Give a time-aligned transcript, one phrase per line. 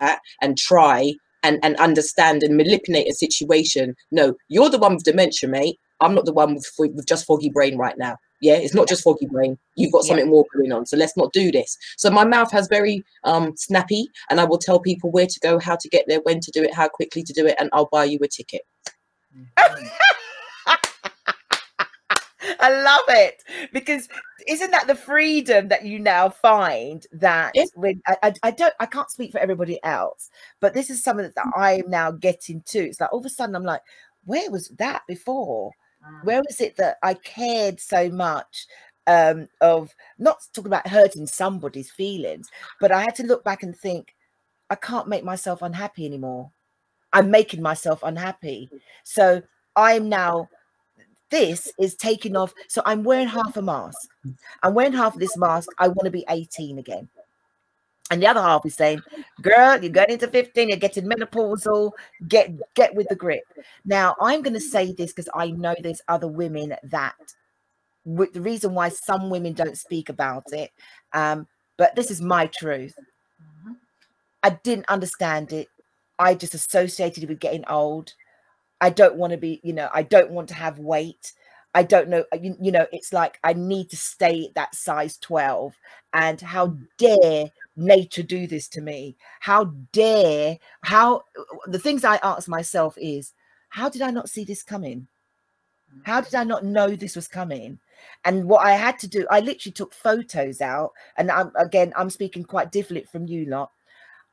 [0.00, 3.94] that and try and, and understand and manipulate a situation.
[4.10, 5.78] No, you're the one with dementia, mate.
[6.00, 8.16] I'm not the one with, with just foggy brain right now.
[8.42, 9.56] Yeah, it's not just foggy brain.
[9.76, 10.30] You've got something yeah.
[10.30, 10.84] more going on.
[10.84, 11.76] So let's not do this.
[11.96, 15.58] So my mouth has very um snappy, and I will tell people where to go,
[15.58, 17.88] how to get there, when to do it, how quickly to do it, and I'll
[17.90, 18.62] buy you a ticket.
[22.60, 23.42] I love it
[23.72, 24.08] because
[24.46, 27.64] isn't that the freedom that you now find that yeah.
[27.74, 31.52] when I, I, don't I can't speak for everybody else, but this is something that
[31.56, 32.78] I am now getting to.
[32.78, 33.82] It's like all of a sudden I'm like,
[34.24, 35.72] where was that before?
[36.06, 36.24] Mm.
[36.24, 38.66] Where was it that I cared so much
[39.06, 42.50] um, of not talking about hurting somebody's feelings,
[42.80, 44.14] but I had to look back and think,
[44.68, 46.50] I can't make myself unhappy anymore.
[47.12, 48.68] I'm making myself unhappy.
[49.04, 49.42] So
[49.76, 50.48] I'm now
[51.30, 52.52] this is taking off.
[52.68, 54.08] So I'm wearing half a mask.
[54.62, 55.68] I'm wearing half of this mask.
[55.78, 57.08] I want to be 18 again.
[58.10, 59.02] And the other half is saying,
[59.42, 61.90] girl, you're going into 15, you're getting menopausal,
[62.28, 63.42] get get with the grip.
[63.84, 67.16] Now, I'm going to say this because I know there's other women that
[68.04, 70.70] the reason why some women don't speak about it,
[71.12, 72.94] um, but this is my truth.
[74.44, 75.66] I didn't understand it.
[76.18, 78.14] I just associated it with getting old.
[78.80, 81.32] I don't want to be, you know, I don't want to have weight.
[81.74, 85.74] I don't know, you, you know, it's like I need to stay that size 12.
[86.14, 89.16] And how dare nature do this to me?
[89.40, 91.24] How dare, how
[91.66, 93.34] the things I ask myself is,
[93.68, 95.06] how did I not see this coming?
[96.04, 97.78] How did I not know this was coming?
[98.24, 100.92] And what I had to do, I literally took photos out.
[101.16, 103.70] And I'm again, I'm speaking quite different from you lot.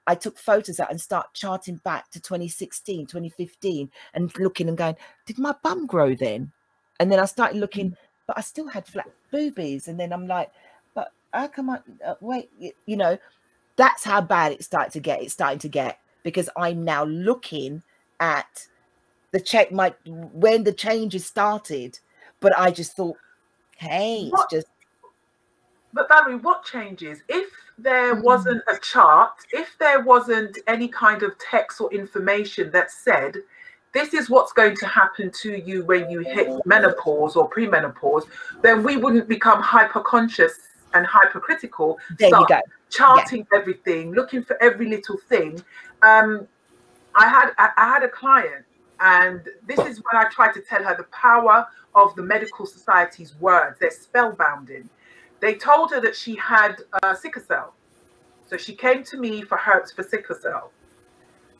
[0.07, 4.95] I took photos out and start charting back to 2016, 2015, and looking and going,
[5.25, 6.51] did my bum grow then?
[6.99, 7.97] And then I started looking, mm.
[8.27, 9.87] but I still had flat boobies.
[9.87, 10.51] And then I'm like,
[10.93, 12.49] but how come I uh, wait?
[12.85, 13.17] You know,
[13.75, 15.21] that's how bad it started to get.
[15.21, 17.81] It's starting to get because I'm now looking
[18.19, 18.67] at
[19.31, 21.99] the check my when the changes started.
[22.39, 23.17] But I just thought,
[23.77, 24.47] hey, what?
[24.51, 24.72] it's just.
[25.93, 28.23] But Valerie, what changes if there mm-hmm.
[28.23, 33.37] wasn't a chart, if there wasn't any kind of text or information that said,
[33.93, 38.23] this is what's going to happen to you when you hit menopause or premenopause,
[38.63, 40.53] then we wouldn't become hyper conscious
[40.95, 41.99] and hypercritical.
[42.17, 42.59] There you go.
[42.89, 43.59] Charting yeah.
[43.59, 45.61] everything, looking for every little thing.
[46.01, 46.47] Um,
[47.15, 48.65] I had I, I had a client,
[48.99, 53.35] and this is when I tried to tell her the power of the medical society's
[53.35, 53.77] words.
[53.79, 54.89] They're spellbounding.
[55.43, 57.73] They told her that she had uh, sickle cell.
[58.47, 60.71] So she came to me for her for sickle cell.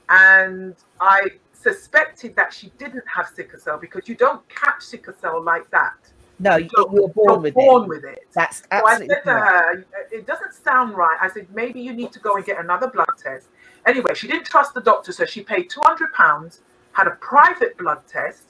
[0.08, 5.44] And I suspected that she didn't have sickle cell because you don't catch sickle cell
[5.44, 5.98] like that.
[6.40, 7.90] No, you, are born, you're with, born it.
[7.90, 8.20] with it.
[8.34, 11.18] That's absolutely so I said to her, it doesn't sound right.
[11.20, 13.48] I said, maybe you need to go and get another blood test.
[13.86, 16.60] Anyway, she didn't trust the doctor, so she paid £200,
[16.94, 18.44] had a private blood test.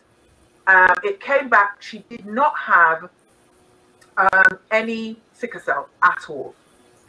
[0.67, 3.09] Um, it came back, she did not have
[4.17, 6.55] um, any sickle cell at all.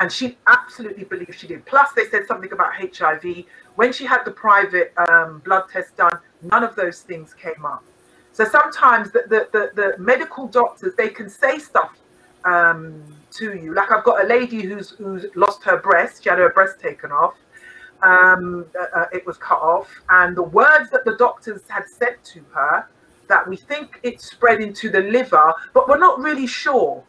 [0.01, 1.65] And she absolutely believed she did.
[1.67, 3.45] Plus, they said something about HIV.
[3.77, 7.85] When she had the private um, blood test done, none of those things came up.
[8.33, 11.97] So sometimes the, the, the, the medical doctors, they can say stuff
[12.45, 13.73] um, to you.
[13.75, 16.25] Like I've got a lady who's, who's lost her breast.
[16.25, 17.35] She had her breast taken off.
[18.03, 19.89] Um, uh, uh it was cut off.
[20.09, 22.89] And the words that the doctors had said to her
[23.29, 27.03] that we think it's spread into the liver, but we're not really sure.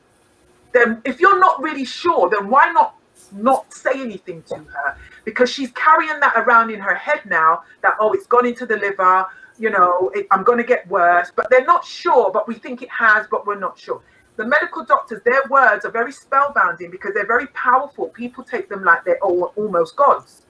[0.74, 2.96] Then, if you're not really sure, then why not
[3.32, 4.98] not say anything to her?
[5.24, 8.78] Because she's carrying that around in her head now that oh, it's gone into the
[8.78, 9.26] liver.
[9.58, 12.30] You know, it, I'm going to get worse, but they're not sure.
[12.32, 14.02] But we think it has, but we're not sure.
[14.38, 18.10] The medical doctors, their words are very spellbinding because they're very powerful.
[18.10, 20.45] People take them like they're all, almost gods.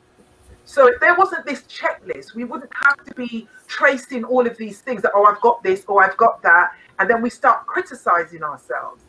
[0.66, 4.82] So if there wasn't this checklist, we wouldn't have to be tracing all of these
[4.82, 6.72] things that, oh, I've got this or I've got that.
[6.98, 9.04] And then we start criticizing ourselves.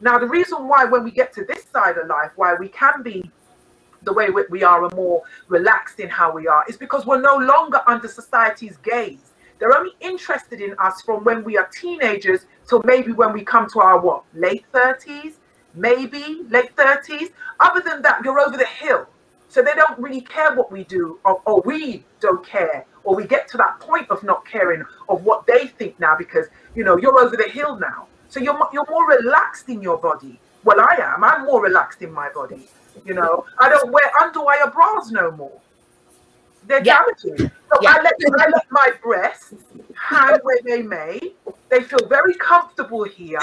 [0.00, 3.02] Now, the reason why, when we get to this side of life, why we can
[3.02, 3.28] be
[4.02, 7.36] the way we are and more relaxed in how we are, is because we're no
[7.36, 9.32] longer under society's gaze.
[9.58, 13.68] They're only interested in us from when we are teenagers till maybe when we come
[13.70, 15.34] to our what, late 30s,
[15.74, 17.32] maybe late 30s.
[17.58, 19.06] Other than that, you're over the hill
[19.50, 23.26] so they don't really care what we do, or, or, we don't care, or we
[23.26, 26.96] get to that point of not caring of what they think now because you know
[26.96, 28.06] you're over the hill now.
[28.28, 30.38] So you're you're more relaxed in your body.
[30.62, 31.24] Well, I am.
[31.24, 32.68] I'm more relaxed in my body.
[33.04, 35.60] You know, I don't wear underwire bras no more.
[36.68, 36.98] They're yeah.
[36.98, 37.50] damaging.
[37.72, 37.96] So yeah.
[37.98, 39.54] I let I let my breasts
[39.96, 41.18] hang where they may.
[41.70, 43.40] They feel very comfortable here.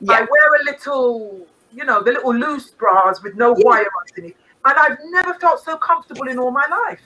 [0.00, 0.12] Yeah.
[0.12, 4.36] I wear a little, you know, the little loose bras with no wire underneath
[4.66, 7.00] and I've never felt so comfortable in all my life.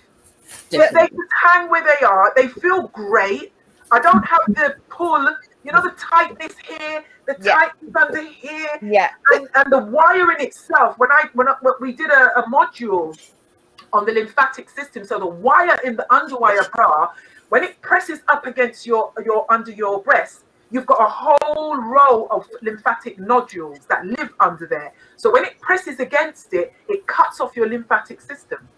[0.71, 2.33] They, they just hang where they are.
[2.35, 3.53] They feel great.
[3.93, 5.29] I don't have the pull,
[5.65, 7.55] you know, the tightness here, the Yeah.
[7.55, 9.11] tightness under here, Yeah.
[9.35, 10.99] and, and the wire in itself.
[10.99, 13.19] When I when, I, when we did a, a module
[13.93, 17.09] on the lymphatic system, so the wire in the underwire bra,
[17.49, 22.27] when it presses up against your your under your breast, you've got a whole row
[22.31, 24.93] of lymphatic nodules that live under there.
[25.17, 28.69] So when it presses against it, it cuts off your lymphatic system.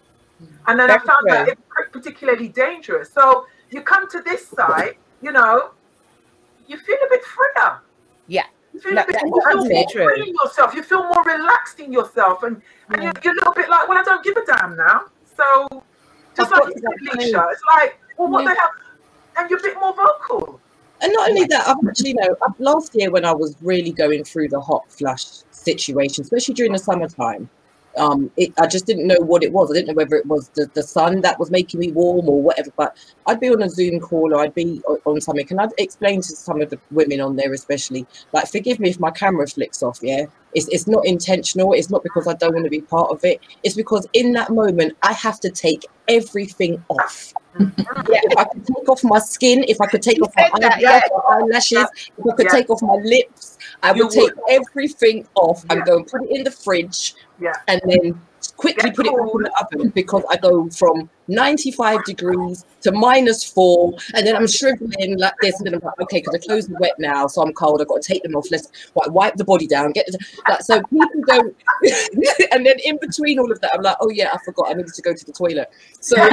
[0.66, 1.54] And then Very I found that true.
[1.78, 3.12] it's particularly dangerous.
[3.12, 5.70] So you come to this side, you know,
[6.66, 7.80] you feel a bit freer.
[8.26, 8.46] Yeah.
[8.72, 9.42] You feel No, a bit more,
[9.92, 10.74] free in yourself.
[10.74, 13.98] You feel more relaxed in yourself, and, and you're, you're a little bit like, well,
[13.98, 15.02] I don't give a damn now.
[15.36, 15.84] So
[16.34, 17.20] just I've like got you to said, that point.
[17.20, 18.70] Leisha, it's like, well, what the hell?
[19.36, 20.60] And you're a bit more vocal.
[21.02, 24.22] And not only that, I've actually, you know, last year when I was really going
[24.22, 27.50] through the hot flash situation, especially during the summertime,
[27.96, 29.70] um, it, I just didn't know what it was.
[29.70, 32.42] I didn't know whether it was the, the sun that was making me warm or
[32.42, 32.70] whatever.
[32.76, 32.96] But
[33.26, 36.28] I'd be on a Zoom call or I'd be on something, and I'd explain to
[36.28, 39.98] some of the women on there, especially, like, forgive me if my camera flicks off.
[40.02, 40.24] Yeah,
[40.54, 41.72] it's it's not intentional.
[41.72, 43.40] It's not because I don't want to be part of it.
[43.62, 47.32] It's because in that moment I have to take everything off.
[48.08, 50.48] Yeah, if I could take off my skin, if I could take You off my
[50.60, 51.00] that, eyebrows, yeah.
[51.28, 51.86] my eyelashes,
[52.16, 52.50] if I could Yeah.
[52.52, 53.51] take off my lips,
[53.82, 55.84] I would take everything off and Yeah.
[55.84, 57.52] go and put it in the fridge Yeah.
[57.68, 58.20] and then
[58.56, 62.92] quickly Get put it back in the oven because I go from 95 degrees to
[62.92, 66.38] minus four and then I'm shriveling like this and then I'm like, okay, because the
[66.40, 68.46] clothes are wet now, so I'm cold, I've got to take them off.
[68.50, 70.18] Let's wi- wipe the body down, get the,
[70.48, 71.56] like so people don't
[72.52, 74.94] and then in between all of that, I'm like, oh yeah, I forgot I needed
[74.94, 75.68] to go to the toilet.
[76.00, 76.16] So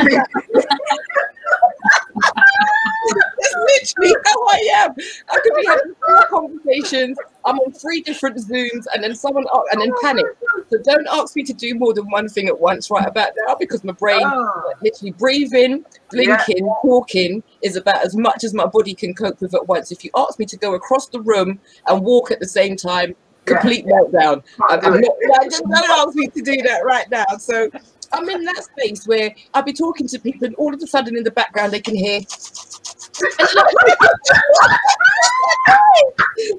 [3.59, 4.91] literally how I am.
[5.29, 7.17] I could be having three conversations.
[7.45, 10.25] I'm on three different Zooms, and then someone and then panic.
[10.69, 13.55] So don't ask me to do more than one thing at once right about now
[13.55, 18.93] because my brain, Oh, literally breathing, blinking, talking, is about as much as my body
[18.93, 19.91] can cope with at once.
[19.91, 23.15] If you ask me to go across the room and walk at the same time,
[23.47, 23.55] Yeah.
[23.57, 24.43] complete meltdown.
[24.69, 27.25] can't I'm do not, just don't ask me to do that right now.
[27.39, 27.69] So
[28.11, 31.15] I'm in that space where I'll be talking to people, and all of a sudden
[31.17, 32.21] in the background they can hear.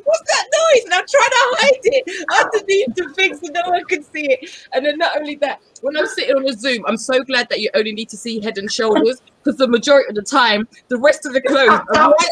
[0.04, 0.84] What's that noise?
[0.84, 2.04] And I'm trying to hide it
[2.42, 4.68] underneath the thing so no one can see it.
[4.72, 7.60] And then not only that, when I'm sitting on a Zoom, I'm so glad that
[7.60, 10.98] you only need to see head and shoulders because the majority of the time, the
[10.98, 12.30] rest of the clothes are right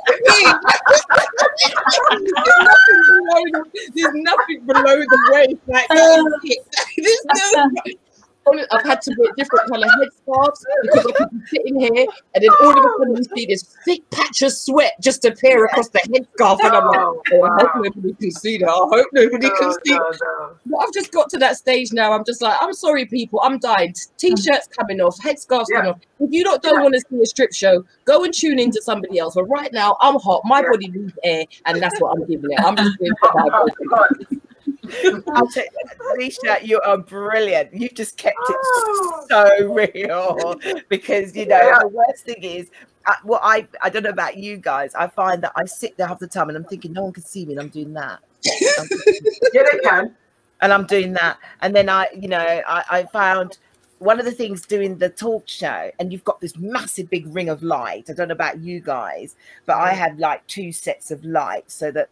[3.53, 3.65] below,
[3.95, 5.57] there's nothing below the waist.
[5.67, 5.89] Like,
[6.97, 7.71] there's no.
[8.71, 12.51] I've had to wear different colour headscarves because I could be sitting here and then
[12.61, 16.01] all of a sudden you see this thick patch of sweat just appear across the
[16.01, 18.69] headscarf and I'm like, Oh, oh, I hope nobody can see that.
[18.69, 19.93] I hope nobody can see.
[19.93, 20.55] no, no.
[20.67, 22.13] But I've just got to that stage now.
[22.13, 23.41] I'm just like, I'm sorry, people.
[23.43, 23.95] I'm dying.
[24.19, 25.77] T-shirts coming off, headscarves Yeah.
[25.79, 26.01] coming off.
[26.21, 26.83] If you don't, don't Yeah.
[26.83, 29.35] want to see a strip show, go and tune into somebody else.
[29.35, 30.43] But right now, I'm hot.
[30.45, 30.69] My Yeah.
[30.71, 32.59] body needs air, and that's what I'm giving it.
[32.63, 33.69] I'm just doing oh,
[35.35, 35.65] I'll you,
[36.15, 37.73] Alicia, you are brilliant.
[37.75, 39.27] You've just kept it Oh.
[39.31, 41.79] so real because you know Yeah.
[41.81, 42.71] the worst thing is
[43.07, 44.95] uh, what I I don't know about you guys.
[44.95, 47.25] I find that I sit there half the time and I'm thinking no one can
[47.25, 48.21] see me and I'm doing that.
[48.79, 48.89] I'm
[49.53, 50.15] Yeah, they can.
[50.61, 51.39] and I'm doing that.
[51.63, 53.59] And then I, you know, I, I found
[53.99, 57.49] one of the things doing the talk show, and you've got this massive big ring
[57.49, 58.09] of light.
[58.09, 59.35] I don't know about you guys,
[59.67, 62.09] but I have like two sets of lights so that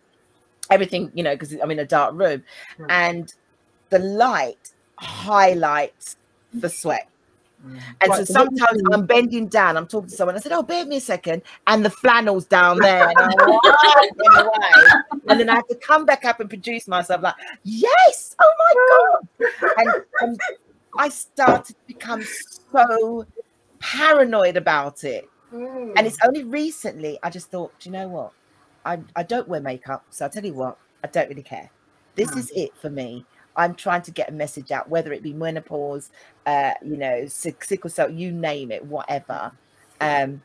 [0.70, 2.42] everything, you know, because I'm in a dark room,
[2.78, 2.86] Mm.
[2.90, 3.34] and
[3.90, 6.16] the light highlights
[6.52, 7.08] the sweat.
[7.64, 10.36] And Right, so so what you sometimes I'm bending down, I'm talking to someone.
[10.36, 11.42] I said, Oh, bear me a second.
[11.66, 13.08] And the flannel's down there.
[13.08, 15.02] And, I'm "Oh, away.
[15.28, 19.48] and then I have to come back up and produce myself, like, Yes, oh my
[19.48, 19.72] God.
[19.78, 20.40] And, and
[20.98, 22.22] I started to become
[22.72, 23.26] so
[23.80, 25.28] paranoid about it.
[25.52, 25.94] Mm.
[25.96, 28.32] And it's only recently I just thought, Do you know what?
[28.86, 30.04] I, I don't wear makeup.
[30.10, 31.70] So I'll tell you what, I don't really care.
[32.14, 32.38] This Mm.
[32.38, 33.26] is it for me.
[33.56, 36.10] I'm trying to get a message out, whether it be menopause,
[36.46, 39.50] uh, you know, sick, sickle cell, you name it, whatever.
[40.00, 40.42] Um,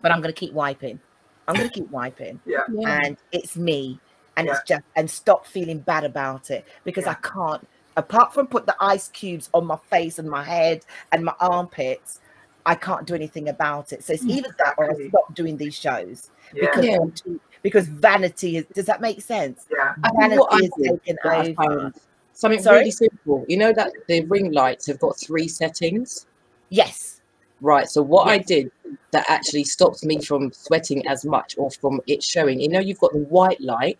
[0.00, 1.00] but I'm going to keep wiping.
[1.48, 2.60] I'm going to keep wiping, yeah.
[2.72, 3.00] Yeah.
[3.04, 3.98] and it's me,
[4.36, 4.54] and Yeah.
[4.54, 7.12] it's just and stop feeling bad about it because Yeah.
[7.22, 7.66] I can't.
[7.96, 12.20] Apart from put the ice cubes on my face and my head and my armpits,
[12.64, 14.02] I can't do anything about it.
[14.04, 16.66] So it's either that or I stop doing these shows Yeah.
[16.66, 16.98] because Yeah.
[17.02, 18.64] I'm too, because vanity is.
[18.74, 19.66] Does that make sense?
[19.70, 19.94] Yeah.
[20.18, 21.16] Vanity what is did, taken
[21.58, 21.92] over.
[22.32, 22.78] something Sorry?
[22.80, 23.44] really simple.
[23.48, 26.26] You know that the ring lights have got three settings,
[26.70, 27.20] Yes.
[27.60, 27.88] right?
[27.88, 28.70] So what I did
[29.12, 32.60] that actually stops me from sweating as much or from it showing.
[32.60, 33.98] You know, you've got the white light,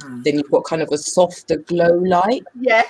[0.00, 0.24] Mm.
[0.24, 2.44] then you've got kind of a softer glow light.
[2.60, 2.82] Yeah.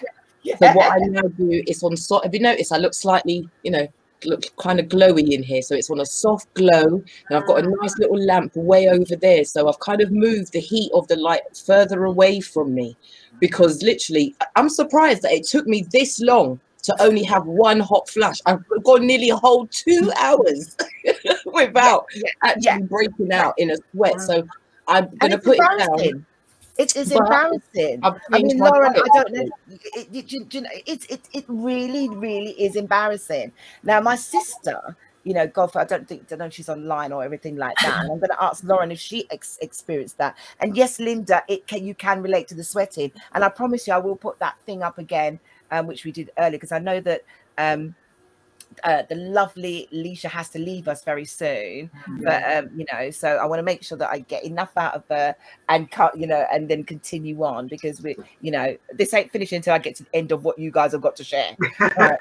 [0.58, 2.20] So what I now do is on so.
[2.22, 3.86] Have you noticed I look slightly, you know,
[4.24, 5.62] look kind of glowy in here.
[5.62, 7.02] So it's on a soft glow.
[7.28, 9.44] And I've got a nice little lamp way over there.
[9.44, 12.96] So I've kind of moved the heat of the light further away from me
[13.40, 18.08] because literally I'm surprised that it took me this long to only have one hot
[18.08, 18.36] flash.
[18.46, 20.76] I've got nearly a whole two hours
[21.46, 22.78] without yeah, yeah, actually yeah.
[22.78, 24.20] breaking out in a sweat.
[24.20, 24.46] So
[24.88, 26.26] I'm gonna put it down.
[26.78, 28.00] It is embarrassing.
[28.02, 29.48] I mean, Lauren, I don't know.
[29.94, 30.54] It, it,
[30.86, 33.52] it, it, it really, really is embarrassing.
[33.82, 37.24] Now, my sister, you know, God, I don't think, don't know if she's online or
[37.24, 38.02] everything like that.
[38.02, 40.36] And I'm going to ask Lauren if she ex- experienced that.
[40.60, 43.10] And yes, Linda, it can, you can relate to the sweating.
[43.32, 45.40] And I promise you, I will put that thing up again,
[45.70, 47.22] um, which we did earlier, because I know that
[47.58, 47.94] um,
[48.84, 52.24] uh, the lovely Leisha has to leave us very soon, mm-hmm.
[52.24, 54.94] but um, you know, so I want to make sure that I get enough out
[54.94, 55.34] of her
[55.68, 59.56] and cut, you know, and then continue on because we, you know, this ain't finishing
[59.56, 61.56] until I get to the end of what you guys have got to share.
[61.78, 62.18] but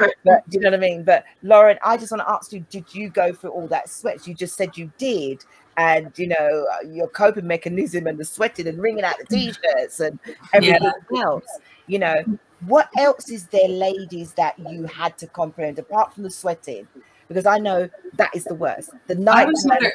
[0.50, 1.04] do you know what I mean?
[1.04, 4.26] But Lauren, I just want to ask you: Did you go through all that sweat?
[4.28, 5.44] You just said you did,
[5.78, 10.20] and you know your coping mechanism and the sweating and wringing out the t-shirts and
[10.54, 11.22] everything yeah.
[11.22, 11.46] else.
[11.88, 12.24] You know,
[12.62, 16.88] what else is there, ladies, that you had to comprehend apart from the sweating?
[17.28, 18.92] Because I know that is the worst.
[19.08, 19.92] The night sweating.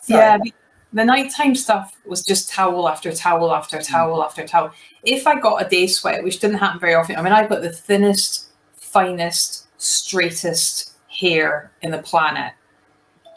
[0.00, 0.20] Sorry.
[0.20, 0.52] Yeah, the,
[0.92, 3.86] the nighttime stuff was just towel after towel after mm.
[3.86, 4.72] towel after towel.
[5.02, 7.62] If I got a day sweat, which didn't happen very often, I mean, I've got
[7.62, 12.54] the thinnest, finest, straightest hair in the planet.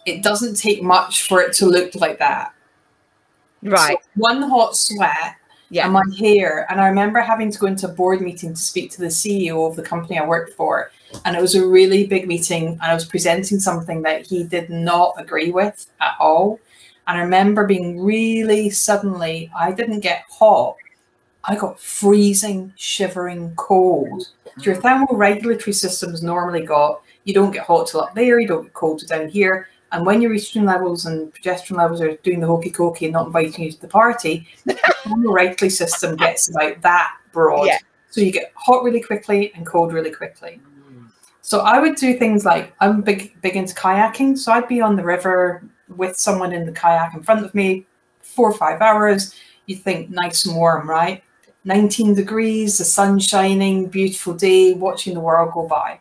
[0.05, 2.53] It doesn't take much for it to look like that.
[3.61, 3.97] Right.
[4.01, 5.35] So one hot sweat
[5.73, 5.85] yeah.
[5.85, 6.67] and my hair.
[6.69, 9.67] And I remember having to go into a board meeting to speak to the CEO
[9.67, 10.91] of the company I worked for.
[11.25, 12.67] And it was a really big meeting.
[12.67, 16.59] And I was presenting something that he did not agree with at all.
[17.07, 20.77] And I remember being really suddenly, I didn't get hot.
[21.43, 24.29] I got freezing, shivering cold.
[24.61, 24.81] Your mm.
[24.81, 28.99] thermoregulatory system's normally got, you don't get hot till up there, you don't get cold
[28.99, 29.67] till down here.
[29.93, 33.27] And when your estrogen levels and progesterone levels are doing the hokey cokey and not
[33.27, 37.67] inviting you to the party, the regulatory system gets about that broad.
[37.67, 37.77] Yeah.
[38.09, 40.59] So you get hot really quickly and cold really quickly.
[41.41, 44.35] So I would do things like I'm big big into kayaking.
[44.37, 45.63] So I'd be on the river
[45.95, 47.85] with someone in the kayak in front of me,
[48.21, 49.35] four or five hours.
[49.67, 51.23] You think nice and warm, right?
[51.65, 55.99] 19 degrees, the sun shining, beautiful day, watching the world go by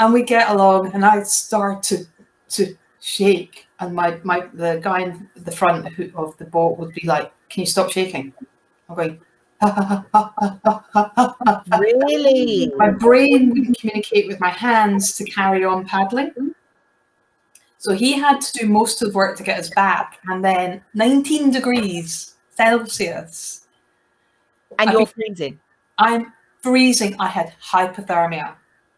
[0.00, 2.04] and we get along and I start to
[2.48, 7.06] to shake and my my the guy in the front of the boat would be
[7.06, 8.32] like, "Can you stop shaking?"
[8.88, 9.20] I'm going.
[11.78, 12.72] really?
[12.76, 16.54] My brain wouldn't communicate with my hands to carry on paddling.
[17.76, 20.18] So he had to do most of the work to get us back.
[20.28, 23.66] And then 19 degrees Celsius.
[24.78, 25.60] And you're freezing.
[25.98, 27.14] I'm freezing.
[27.18, 28.54] I had hypothermia.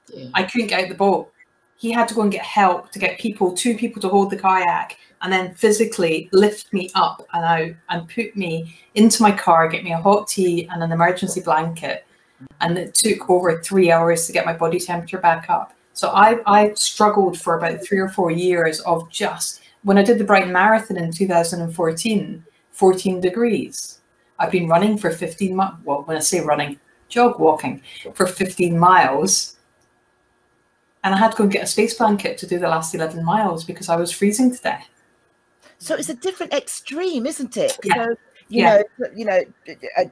[0.09, 0.29] Yeah.
[0.35, 1.33] I couldn't get out the boat.
[1.77, 4.39] He had to go and get help to get people, two people to hold the
[4.39, 9.69] kayak, and then physically lift me up and out and put me into my car,
[9.69, 12.05] get me a hot tea and an emergency blanket.
[12.61, 15.75] And it took over three hours to get my body temperature back up.
[15.93, 20.19] So I, I struggled for about three or four years of just when I did
[20.19, 24.01] the Brighton Marathon in 2014, 14 degrees.
[24.39, 25.75] I've been running for 15 miles.
[25.85, 27.83] Well, when I say running, jog walking
[28.15, 29.52] for 15 miles
[31.05, 33.25] and I had to go and get a space blanket to do the last 11
[33.25, 34.89] miles because I was freezing to death.
[35.79, 37.77] So it's a different extreme, isn't it?
[37.83, 37.95] Yeah.
[37.95, 38.15] So,
[38.49, 38.83] you yeah.
[38.99, 39.41] know, you know,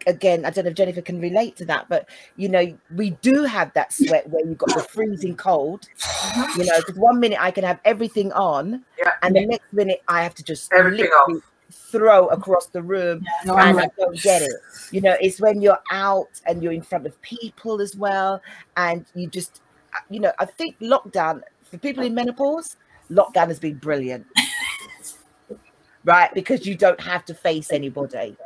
[0.06, 3.44] again, I don't know if Jennifer can relate to that, but you know, we do
[3.44, 5.88] have that sweat where you've got the freezing cold.
[6.02, 6.58] Uh-huh.
[6.58, 9.12] You know, because one minute I can have everything on, yeah.
[9.22, 13.58] and the next minute I have to just literally throw across the room yeah, no,
[13.58, 14.50] and I don't get it.
[14.90, 18.42] You know, it's when you're out and you're in front of people as well,
[18.76, 19.60] and you just
[20.08, 22.76] you know, I think lockdown for people in menopause,
[23.10, 24.26] lockdown has been brilliant.
[26.04, 26.32] right?
[26.34, 28.36] Because you don't have to face anybody.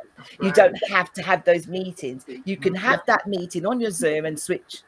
[0.41, 2.25] You don't have to have those meetings.
[2.45, 4.81] You can have that meeting on your Zoom and switch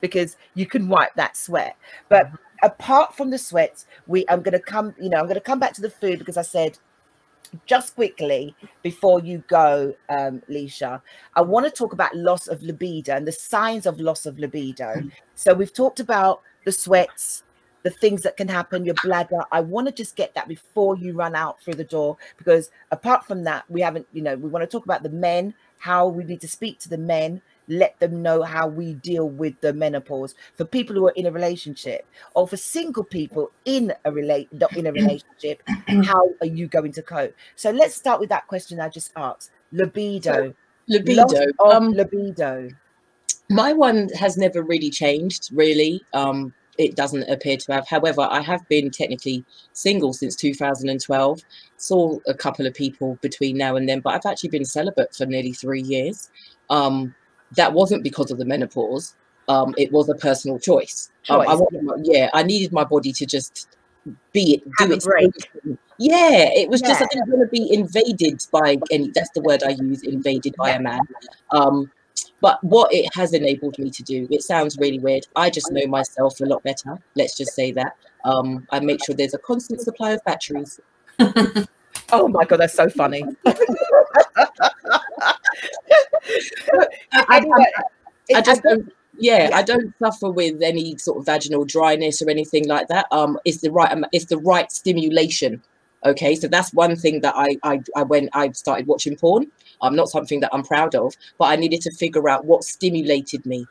[0.00, 1.76] because you can wipe that sweat.
[2.08, 2.36] But mm-hmm.
[2.62, 5.80] apart from the sweats, we I'm gonna come, you know, I'm gonna come back to
[5.80, 6.78] the food because I said
[7.66, 11.00] just quickly before you go, um, Leisha,
[11.34, 14.94] I want to talk about loss of libido and the signs of loss of libido.
[14.94, 15.12] Mm.
[15.34, 17.42] So we've talked about the sweats,
[17.82, 19.40] the things that can happen, your bladder.
[19.50, 23.24] I want to just get that before you run out through the door because apart
[23.24, 26.24] from that, we haven't, you know, we want to talk about the men, how we
[26.24, 30.34] need to speak to the men let them know how we deal with the menopause
[30.54, 34.76] for people who are in a relationship or for single people in a relate not
[34.76, 35.62] in a relationship
[36.04, 39.50] how are you going to cope so let's start with that question i just asked
[39.72, 40.54] libido
[40.88, 41.26] libido
[41.64, 42.68] um libido
[43.50, 46.02] my one has never really changed, really.
[46.14, 47.86] Um, it doesn't appear to have.
[47.86, 51.40] However, I have been technically single since 2012.
[51.76, 55.26] Saw a couple of people between now and then, but I've actually been celibate for
[55.26, 56.30] nearly three years.
[56.70, 57.14] Um,
[57.56, 59.14] that wasn't because of the menopause.
[59.48, 61.10] Um, it was a personal choice.
[61.28, 61.60] Um, choice.
[61.60, 63.76] I yeah, I needed my body to just
[64.32, 65.02] be it, do it.
[65.02, 65.78] break.
[65.98, 66.88] Yeah, it was yeah.
[66.88, 69.10] just I didn't want to be invaded by any.
[69.14, 71.00] That's the word I use, invaded by a man.
[71.50, 71.90] Um,
[72.40, 75.26] but what it has enabled me to do, it sounds really weird.
[75.36, 76.98] I just know myself a lot better.
[77.14, 77.96] Let's just say that.
[78.24, 80.80] Um, I make sure there's a constant supply of batteries.
[81.18, 83.24] oh my god, that's so funny.
[87.12, 91.64] I, I, I, just don't yeah, yeah, I don't suffer with any sort of vaginal
[91.64, 93.06] dryness or anything like that.
[93.10, 95.62] Um, it's the right it's the right stimulation.
[96.04, 99.46] Okay, so that's one thing that I I, I when I started watching porn.
[99.82, 103.44] Um, not something that I'm proud of, but I needed to figure out what stimulated
[103.46, 103.66] me.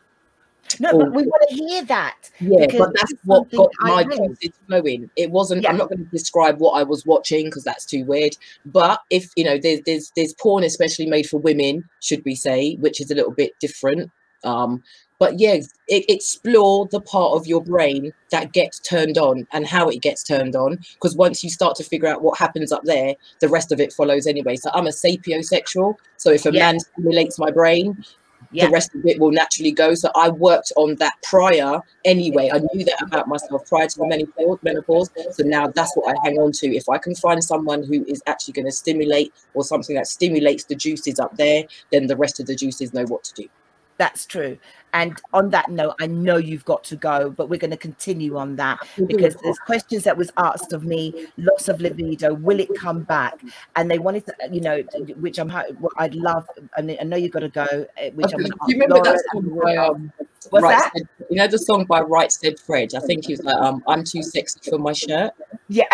[0.79, 2.29] No, or, but we want to hear that.
[2.39, 5.09] Yeah, but that's what got my juices flowing.
[5.15, 5.63] It wasn't.
[5.63, 5.69] Yeah.
[5.69, 8.35] I'm not going to describe what I was watching because that's too weird.
[8.65, 12.75] But if you know, there's there's there's porn especially made for women, should we say,
[12.75, 14.11] which is a little bit different.
[14.43, 14.83] Um,
[15.19, 15.57] but yeah
[15.88, 20.23] it, explore the part of your brain that gets turned on and how it gets
[20.23, 23.71] turned on because once you start to figure out what happens up there the rest
[23.71, 26.71] of it follows anyway so i'm a sapiosexual so if a yeah.
[26.71, 28.03] man stimulates my brain
[28.51, 28.65] yeah.
[28.65, 29.94] the rest of it will naturally go.
[29.96, 32.50] So i worked on that prior anyway.
[32.51, 35.10] I knew that about myself prior to the menopause, menopause.
[35.32, 36.75] So now that's what i hang on to.
[36.75, 40.65] If i can find someone who is actually going to stimulate or something that stimulates
[40.65, 43.50] the juices up there then the rest of the juices know what to do
[44.00, 44.58] that's true.
[44.94, 48.38] And on that note, I know you've got to go, but we're going to continue
[48.38, 52.74] on that because there's questions that was asked of me, loss of libido, will it
[52.75, 53.39] come back?
[53.75, 54.82] And they wanted to, you know,
[55.18, 55.51] which I'm,
[55.98, 58.96] I'd love, and I know you've got to go, eh, which I'm Do you remember
[58.96, 60.12] Laura that song by, um,
[60.50, 60.91] What's right that?
[60.96, 62.96] Said, you know the song by Right Said Fred?
[62.96, 65.34] I think he was like, um, I'm too sexy for my shirt.
[65.68, 65.86] Yeah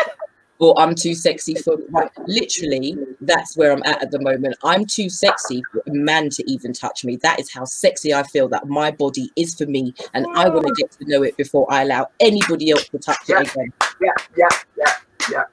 [0.59, 4.55] or I'm too sexy for like literally that's where I'm at at the moment.
[4.63, 7.17] I'm too sexy for a man to even touch me.
[7.17, 10.67] That is how sexy I feel that my body is for me, and I want
[10.67, 13.73] to get to know it before I allow anybody else to touch yeah, it again.
[14.01, 14.93] Yeah, yeah, yeah,
[15.31, 15.43] yeah.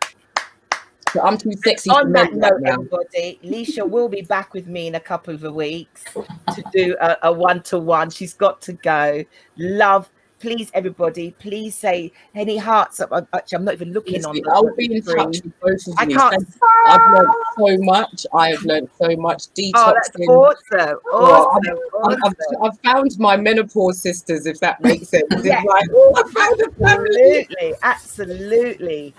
[1.12, 1.90] So I'm too sexy.
[1.90, 5.42] On that note, right everybody, Leisha will be back with me in a couple of
[5.54, 8.08] weeks to do a one to one.
[8.08, 9.24] She's got to go.
[9.58, 10.10] Love
[10.42, 13.12] please, everybody, please say any hearts up.
[13.32, 14.38] Actually, I'm not even looking on.
[14.50, 16.16] I'll be in touch with both of I you.
[16.18, 16.46] Can't.
[16.88, 18.26] I've learned so much.
[18.34, 19.44] I have learned so much.
[19.54, 20.26] Detoxing.
[20.28, 20.98] Oh, that's awesome.
[21.12, 21.78] Awesome.
[22.04, 22.34] I've, awesome.
[22.60, 25.24] I've, I've, found my menopause sisters, if that makes sense.
[25.44, 25.62] yeah.
[25.62, 29.14] like, oh, absolutely, absolutely.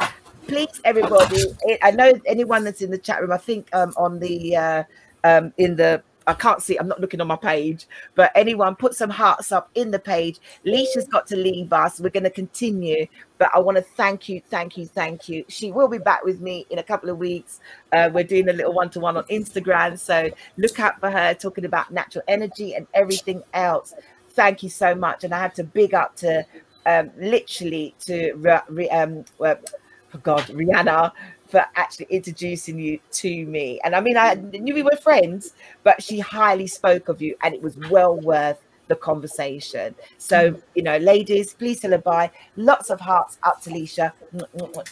[0.47, 1.45] Please, everybody.
[1.81, 3.31] I know anyone that's in the chat room.
[3.31, 4.83] I think um, on the uh,
[5.23, 8.95] um, in the I can't see, I'm not looking on my page, but anyone put
[8.95, 10.39] some hearts up in the page.
[10.65, 11.99] Leisha's got to leave us.
[11.99, 13.07] We're going to continue,
[13.37, 15.43] but I want to thank you, thank you, thank you.
[15.49, 17.59] She will be back with me in a couple of weeks.
[17.91, 19.99] Uh, we're doing a little one to one on Instagram.
[19.99, 23.93] So look out for her talking about natural energy and everything else.
[24.29, 25.23] Thank you so much.
[25.23, 26.45] And I have to big up to
[26.85, 28.33] um, literally to
[28.69, 29.59] re, um, well,
[30.13, 31.11] oh God, Rihanna
[31.53, 33.79] for actually introducing you to me.
[33.83, 37.53] And I mean, I knew we were friends, but she highly spoke of you, and
[37.53, 39.93] it was well worth the conversation.
[40.17, 42.31] So, you know, ladies, please tell her bye.
[42.55, 44.13] Lots of hearts up to Leisha.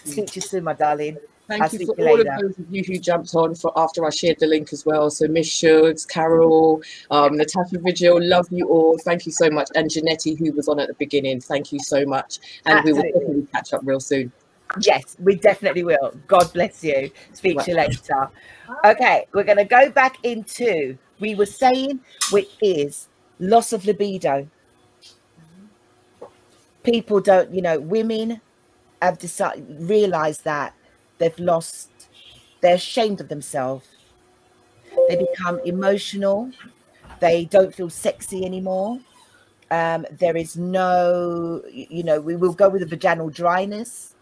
[0.03, 1.17] Speak to you soon, my darling.
[1.47, 2.31] Thank I'll you for you all later.
[2.31, 5.09] of those of you who jumped on for after I shared the link as well.
[5.09, 8.99] So Miss Shugs, Carol, um, Natasha Vigil, love you all.
[8.99, 9.67] Thank you so much.
[9.73, 12.37] And Janetti, who was on at the beginning, thank you so much.
[12.67, 13.01] And Absolutely.
[13.01, 14.31] we will definitely catch up real soon.
[14.79, 16.17] Yes, we definitely will.
[16.27, 17.11] God bless you.
[17.33, 18.29] Speak to you later.
[18.85, 23.07] Okay, we're going to go back into we were saying, which is
[23.39, 24.49] loss of libido.
[26.83, 28.41] People don't, you know, women
[29.01, 30.73] have decided realized that
[31.19, 31.91] they've lost,
[32.61, 33.87] they're ashamed of themselves.
[35.07, 36.51] They become emotional.
[37.19, 38.99] They don't feel sexy anymore.
[39.69, 44.15] Um, there is no, you know, we will go with the vaginal dryness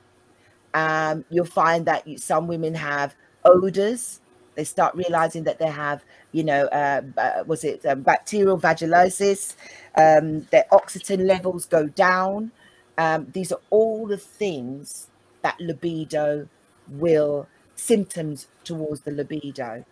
[0.74, 4.22] um, you'll find that you, some women have odors.
[4.56, 9.56] They start realizing that they have, you know, uh, uh, was it um, bacterial vaginosis?
[9.96, 12.52] Um, their oxygen levels go down.
[12.98, 15.08] Um, these are all the things
[15.42, 16.48] that libido
[16.90, 19.86] will symptoms towards the libido.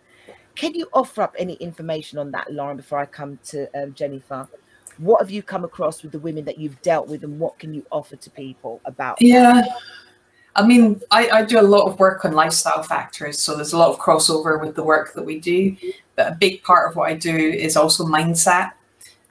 [0.54, 4.48] Can you offer up any information on that, Lauren, before I come to um, Jennifer?
[4.98, 7.72] What have you come across with the women that you've dealt with, and what can
[7.72, 9.22] you offer to people about?
[9.22, 9.62] Yeah.
[9.62, 9.78] That?
[10.58, 13.78] I mean, I, I do a lot of work on lifestyle factors, so there's a
[13.78, 15.76] lot of crossover with the work that we do.
[16.16, 18.72] But a big part of what I do is also mindset.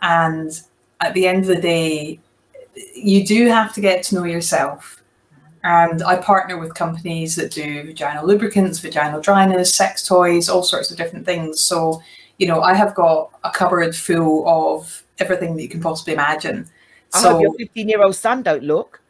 [0.02, 0.58] And
[1.02, 2.22] at the end of the day,
[2.96, 5.04] you do have to get to know yourself.
[5.66, 10.92] And I partner with companies that do vaginal lubricants, vaginal dryness, sex toys, all sorts
[10.92, 11.60] of different things.
[11.60, 12.02] So,
[12.38, 16.70] you know, I have got a cupboard full of everything that you can possibly imagine.
[17.13, 19.02] I so, hope your 15 year old son don't look.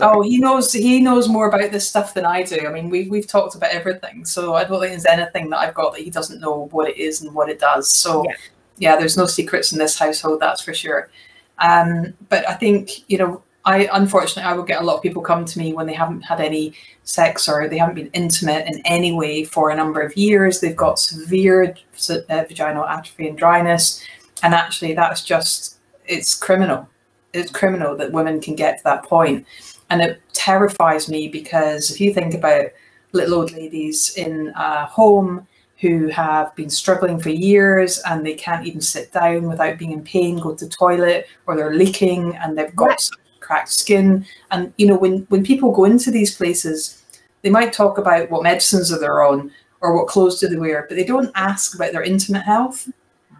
[0.00, 2.66] Oh, he knows he knows more about this stuff than I do.
[2.66, 5.74] I mean, we've we've talked about everything, so I don't think there's anything that I've
[5.74, 7.90] got that he doesn't know what it is and what it does.
[7.90, 8.34] So, yeah,
[8.78, 11.10] yeah there's no secrets in this household, that's for sure.
[11.58, 15.22] Um, but I think you know, I unfortunately I will get a lot of people
[15.22, 18.82] come to me when they haven't had any sex or they haven't been intimate in
[18.84, 20.60] any way for a number of years.
[20.60, 21.74] They've got severe
[22.10, 24.04] uh, vaginal atrophy and dryness,
[24.42, 26.88] and actually that's just it's criminal.
[27.32, 29.46] It's criminal that women can get to that point
[29.90, 32.66] and it terrifies me because if you think about
[33.12, 35.46] little old ladies in a home
[35.80, 40.02] who have been struggling for years and they can't even sit down without being in
[40.02, 43.10] pain, go to the toilet, or they're leaking and they've got right.
[43.40, 44.26] cracked skin.
[44.50, 47.02] And you know, when when people go into these places,
[47.42, 50.84] they might talk about what medicines are they're on or what clothes do they wear,
[50.88, 52.90] but they don't ask about their intimate health.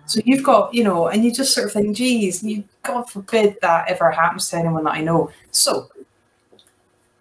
[0.07, 3.57] So you've got, you know, and you just sort of think, geez, you God forbid
[3.63, 5.31] that ever happens to anyone that I know.
[5.51, 5.89] So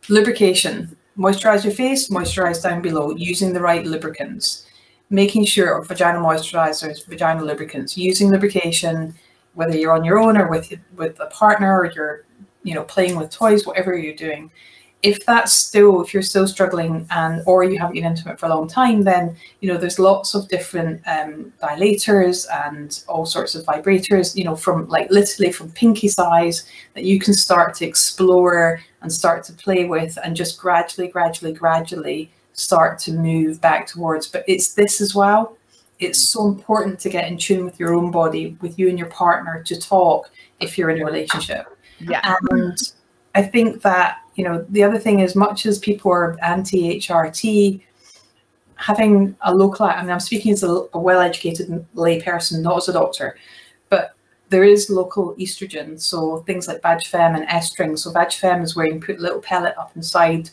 [0.10, 0.96] Lubrication.
[1.18, 4.68] Moisturize your face, moisturize down below using the right lubricants.
[5.10, 9.16] Making sure vaginal moisturizers, vaginal lubricants, using lubrication,
[9.56, 12.26] whether you're on your own or with with a partner or you're,
[12.64, 14.52] you know, playing with toys, whatever you're doing,
[15.04, 18.50] if that's still if you're still struggling and or you haven't been intimate for a
[18.50, 23.64] long time then you know there's lots of different um, dilators and all sorts of
[23.66, 28.82] vibrators you know from like literally from pinky size that you can start to explore
[29.02, 34.28] and start to play with and just gradually gradually gradually start to move back towards.
[34.28, 35.58] But it's this as well.
[36.00, 39.08] It's so important to get in tune with your own body with you and your
[39.08, 40.30] partner to talk
[40.60, 41.68] if you're in a relationship.
[42.00, 42.36] Yeah.
[42.52, 42.78] And
[43.34, 47.82] i think that you know, the other thing is much as people are anti-HRT,
[48.76, 52.88] having a local, I mean, I'm speaking as a, a well-educated lay person, not as
[52.88, 53.36] a doctor,
[53.90, 54.14] but
[54.50, 56.00] there is local estrogen.
[56.00, 57.98] So things like Vagifem and Estring.
[57.98, 60.52] So Vagifem is where you put a little pellet up inside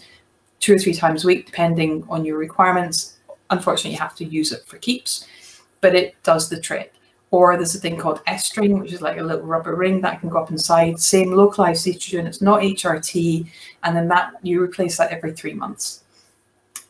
[0.60, 3.18] two or three times a week, depending on your requirements.
[3.50, 5.28] Unfortunately, you have to use it for keeps,
[5.82, 6.94] but it does the trick.
[7.30, 10.28] Or there's a thing called Estring, which is like a little rubber ring that can
[10.28, 11.00] go up inside.
[11.00, 13.48] Same localized estrogen, it's not HRT.
[13.82, 16.04] And then that you replace that every three months.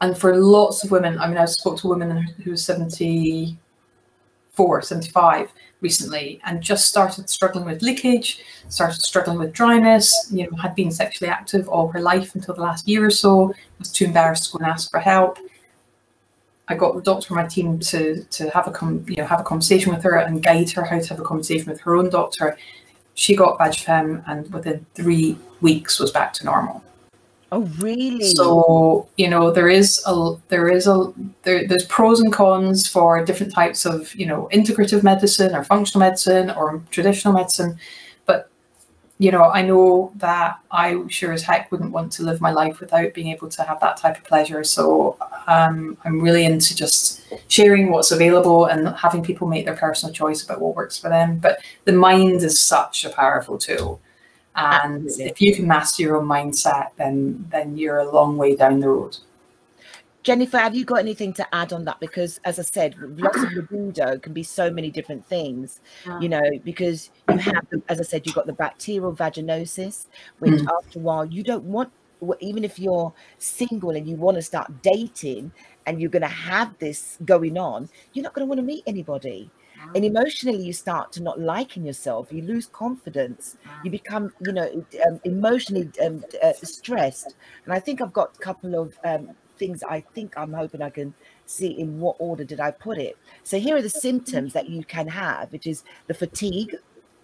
[0.00, 2.10] And for lots of women, I mean, I spoke to a woman
[2.42, 10.28] who was 74, 75 recently and just started struggling with leakage, started struggling with dryness,
[10.30, 13.54] you know, had been sexually active all her life until the last year or so,
[13.78, 15.38] was too embarrassed to go and ask for help.
[16.68, 19.40] I got the doctor from my team to to have a com, you know have
[19.40, 22.10] a conversation with her and guide her how to have a conversation with her own
[22.10, 22.56] doctor.
[23.14, 26.82] She got Vagifem and within three weeks was back to normal.
[27.52, 28.24] Oh, really?
[28.30, 33.22] So you know there is a there is a there, there's pros and cons for
[33.24, 37.78] different types of you know integrative medicine or functional medicine or traditional medicine
[38.26, 38.50] but
[39.18, 42.80] you know, I know that I sure as heck wouldn't want to live my life
[42.80, 44.64] without being able to have that type of pleasure.
[44.64, 45.16] So
[45.46, 50.42] um, I'm really into just sharing what's available and having people make their personal choice
[50.42, 51.38] about what works for them.
[51.38, 54.00] But the mind is such a powerful tool.
[54.56, 55.24] And Absolutely.
[55.24, 58.88] if you can master your own mindset, then then you're a long way down the
[58.88, 59.18] road.
[60.22, 62.00] Jennifer, have you got anything to add on that?
[62.00, 66.18] Because as I said, lots of libido can be so many different things, yeah.
[66.18, 70.06] you know, because you have, as I said, you've got the bacterial vaginosis,
[70.38, 70.66] which mm.
[70.78, 71.92] after a while you don't want,
[72.40, 75.52] even if you're single and you want to start dating
[75.86, 78.84] and you're going to have this going on, you're not going to want to meet
[78.86, 79.50] anybody.
[79.94, 82.32] And emotionally, you start to not liking yourself.
[82.32, 83.56] You lose confidence.
[83.82, 87.34] You become, you know, um, emotionally um, uh, stressed.
[87.64, 90.90] And I think I've got a couple of um, things I think I'm hoping I
[90.90, 91.14] can
[91.46, 93.16] see in what order did I put it.
[93.42, 96.74] So here are the symptoms that you can have, which is the fatigue,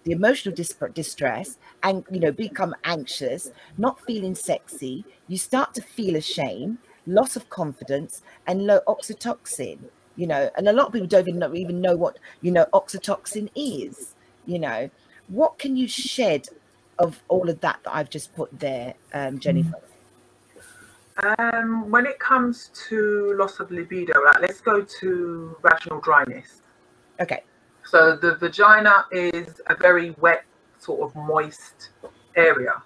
[0.03, 5.05] the emotional dis- distress, and you know, become anxious, not feeling sexy.
[5.27, 9.79] You start to feel ashamed, loss of confidence, and low oxytocin.
[10.15, 12.65] You know, and a lot of people don't even know, even know what you know
[12.73, 14.15] oxytocin is.
[14.45, 14.89] You know,
[15.27, 16.47] what can you shed
[16.99, 19.69] of all of that that I've just put there, um, Jennifer?
[19.69, 19.87] Mm-hmm.
[21.23, 26.61] Um, when it comes to loss of libido, like let's go to vaginal dryness.
[27.19, 27.43] Okay.
[27.91, 30.45] So the vagina is a very wet,
[30.79, 31.89] sort of moist
[32.37, 32.81] area,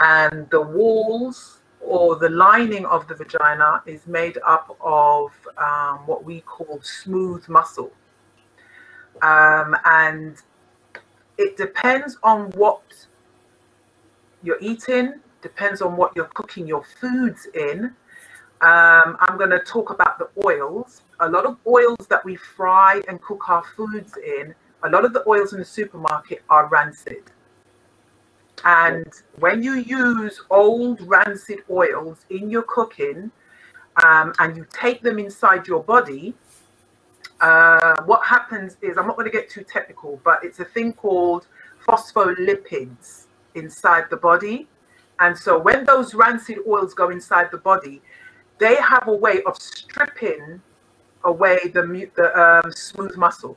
[0.00, 6.24] and the walls or the lining of the vagina is made up of um, what
[6.24, 7.92] we call smooth muscle.
[9.20, 10.38] Um, and
[11.36, 12.82] it depends on what
[14.42, 17.92] you're eating, depends on what you're cooking your foods in.
[18.62, 21.02] Um, I'm going to talk about the oils.
[21.20, 25.12] A lot of oils that we fry and cook our foods in, a lot of
[25.12, 27.24] the oils in the supermarket are rancid.
[28.64, 33.30] And when you use old rancid oils in your cooking
[34.02, 36.34] um, and you take them inside your body,
[37.40, 40.92] uh, what happens is, I'm not going to get too technical, but it's a thing
[40.92, 41.46] called
[41.86, 44.68] phospholipids inside the body.
[45.20, 48.02] And so when those rancid oils go inside the body,
[48.58, 50.60] they have a way of stripping
[51.24, 53.56] away the, the um, smooth muscle.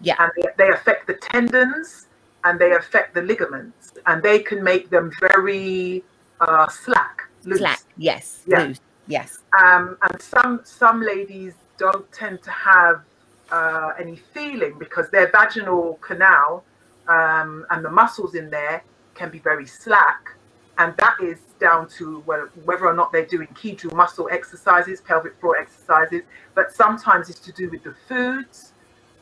[0.00, 0.16] Yeah.
[0.18, 2.06] And they, they affect the tendons
[2.44, 6.04] and they affect the ligaments and they can make them very
[6.40, 7.22] uh, slack.
[7.44, 7.58] Loose.
[7.58, 8.42] Slack, yes.
[8.46, 8.64] Yeah.
[8.64, 8.80] Loose.
[9.06, 9.38] Yes.
[9.58, 13.02] Um, and some some ladies don't tend to have
[13.50, 16.64] uh, any feeling because their vaginal canal
[17.08, 18.82] um, and the muscles in there
[19.14, 20.34] can be very slack.
[20.78, 25.56] And that is down to whether or not they're doing Kegel muscle exercises, pelvic floor
[25.56, 26.22] exercises,
[26.54, 28.72] but sometimes it's to do with the foods.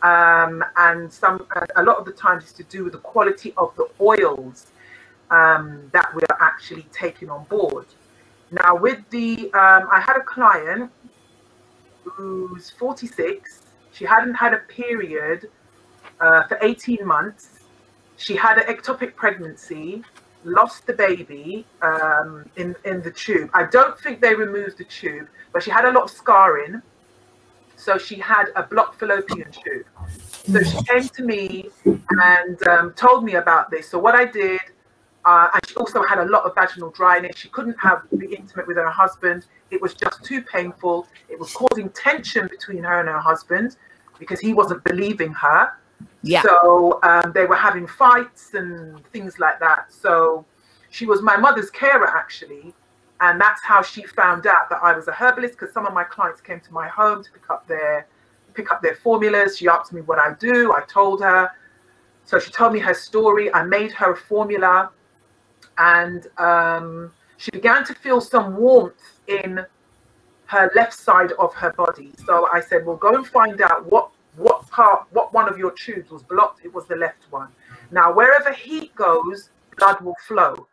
[0.02, 3.74] Um, and some a lot of the times it's to do with the quality of
[3.76, 4.66] the oils
[5.30, 7.86] um, that we are actually taking on board.
[8.50, 10.92] Now, with the, um, I had a client
[12.04, 13.62] who's 46
[13.96, 15.48] she hadn't had a period
[16.20, 17.60] uh, for 18 months.
[18.18, 20.02] She had an ectopic pregnancy,
[20.46, 23.50] lost the baby um, in, in the tube.
[23.52, 26.80] I don't think they removed the tube, but she had a lot of scarring.
[27.76, 29.86] So she had a blocked fallopian tube.
[30.08, 33.88] So she came to me and um, told me about this.
[33.90, 34.60] So what I did,
[35.24, 37.36] uh, and she also had a lot of vaginal dryness.
[37.36, 39.46] She couldn't have be intimate with her husband.
[39.70, 41.06] It was just too painful.
[41.28, 43.76] It was causing tension between her and her husband
[44.18, 45.72] because he wasn't believing her.
[46.26, 46.42] Yeah.
[46.42, 49.92] So um, they were having fights and things like that.
[49.92, 50.44] So
[50.90, 52.74] she was my mother's carer actually,
[53.20, 56.04] and that's how she found out that I was a herbalist because some of my
[56.04, 58.06] clients came to my home to pick up their
[58.54, 59.56] pick up their formulas.
[59.56, 60.72] She asked me what I do.
[60.72, 61.50] I told her.
[62.24, 63.52] So she told me her story.
[63.54, 64.90] I made her a formula,
[65.78, 69.64] and um, she began to feel some warmth in
[70.46, 72.12] her left side of her body.
[72.24, 75.72] So I said, well, go and find out what what part, what one of your
[75.72, 76.64] tubes was blocked.
[76.64, 77.48] It was the left one.
[77.90, 80.66] Now, wherever heat goes, blood will flow.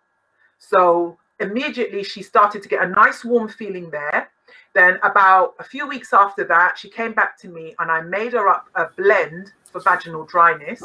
[0.59, 4.29] So immediately she started to get a nice warm feeling there.
[4.73, 8.33] Then about a few weeks after that, she came back to me and I made
[8.33, 10.83] her up a blend for vaginal dryness.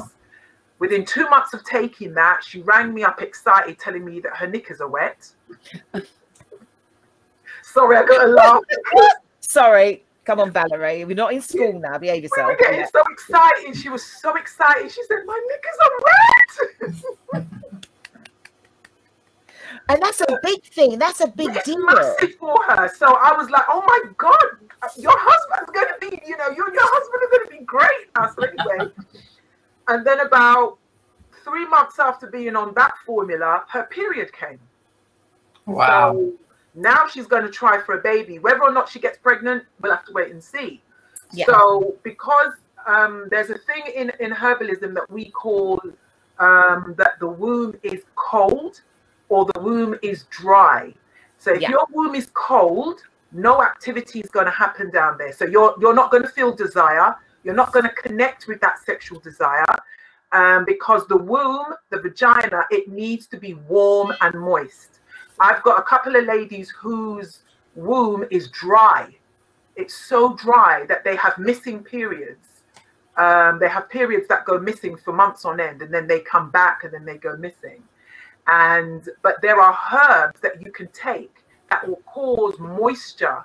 [0.78, 4.46] Within two months of taking that, she rang me up excited, telling me that her
[4.46, 5.28] knickers are wet.
[7.62, 8.62] Sorry, I got a laugh.
[9.40, 10.04] Sorry.
[10.28, 11.00] Come on, Valerie.
[11.00, 11.04] Eh?
[11.04, 11.96] We're not in school now.
[11.96, 12.48] Behave yourself.
[12.48, 13.74] We were getting so excited.
[13.74, 14.92] She was so excited.
[14.92, 15.92] She said, My knickers are
[17.32, 17.46] red.
[19.88, 20.98] and that's a big thing.
[20.98, 21.82] That's a big it's deal.
[21.82, 22.92] Massive for her.
[22.94, 24.36] So I was like, Oh my God,
[24.98, 27.64] your husband's going to be, you know, you and your husband are going to be
[27.64, 28.14] great.
[28.14, 28.92] Now, so anyway.
[29.88, 30.76] and then about
[31.42, 34.60] three months after being on that formula, her period came.
[35.64, 36.12] Wow.
[36.12, 36.32] So
[36.74, 38.38] now she's going to try for a baby.
[38.38, 40.82] Whether or not she gets pregnant, we'll have to wait and see.
[41.32, 41.46] Yeah.
[41.46, 42.52] So because
[42.86, 45.80] um, there's a thing in, in herbalism that we call
[46.38, 48.80] um, that the womb is cold
[49.28, 50.94] or the womb is dry.
[51.38, 51.70] So if yeah.
[51.70, 53.02] your womb is cold,
[53.32, 55.32] no activity is going to happen down there.
[55.32, 57.16] So you're you're not going to feel desire.
[57.44, 59.64] You're not going to connect with that sexual desire
[60.32, 64.97] um, because the womb, the vagina, it needs to be warm and moist.
[65.40, 67.40] I've got a couple of ladies whose
[67.74, 69.08] womb is dry.
[69.76, 72.46] It's so dry that they have missing periods.
[73.16, 76.50] Um, they have periods that go missing for months on end, and then they come
[76.50, 77.82] back, and then they go missing.
[78.46, 83.44] And but there are herbs that you can take that will cause moisture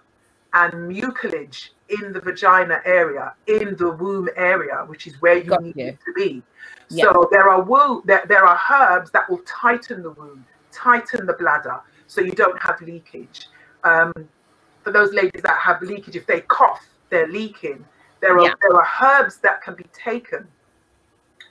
[0.54, 5.64] and mucilage in the vagina area, in the womb area, which is where you Got
[5.64, 5.88] need you.
[5.88, 6.42] it to be.
[6.90, 7.06] Yeah.
[7.06, 11.34] So there are womb there, there are herbs that will tighten the womb tighten the
[11.34, 13.48] bladder so you don't have leakage.
[13.84, 14.14] Um,
[14.84, 17.86] for those ladies that have leakage, if they cough, they're leaking.
[18.22, 18.54] There are yeah.
[18.62, 20.48] there are herbs that can be taken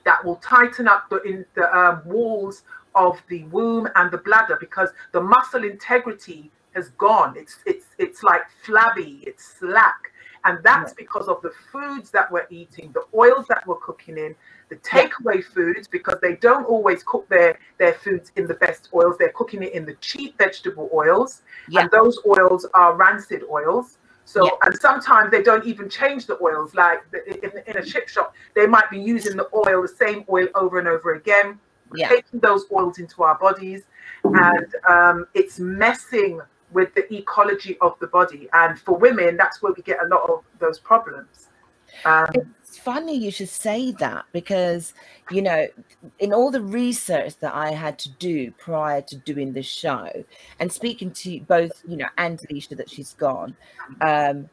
[0.05, 2.63] that will tighten up the in the um, walls
[2.95, 7.35] of the womb and the bladder because the muscle integrity has gone.
[7.37, 10.11] It's it's it's like flabby, it's slack,
[10.45, 11.05] and that's yeah.
[11.05, 14.35] because of the foods that we're eating, the oils that we're cooking in,
[14.69, 15.53] the takeaway yeah.
[15.53, 19.61] foods because they don't always cook their their foods in the best oils they're cooking
[19.61, 21.81] it in the cheap vegetable oils yeah.
[21.81, 26.73] and those oils are rancid oils So, and sometimes they don't even change the oils.
[26.73, 30.47] Like in, in a chip shop, they might be using the oil, the same oil
[30.55, 31.59] over and over again,
[31.95, 33.83] taking those oils into our bodies,
[34.23, 36.39] and um, it's messing
[36.73, 38.49] with the ecology of the body.
[38.53, 41.49] And for women, that's where we get a lot of those problems.
[42.05, 42.27] Um,
[42.61, 44.93] it's funny you should say that because,
[45.29, 45.67] you know,
[46.19, 50.09] in all the research that I had to do prior to doing this show
[50.59, 53.55] and speaking to both, you know, and Alicia that she's gone,
[54.01, 54.49] um,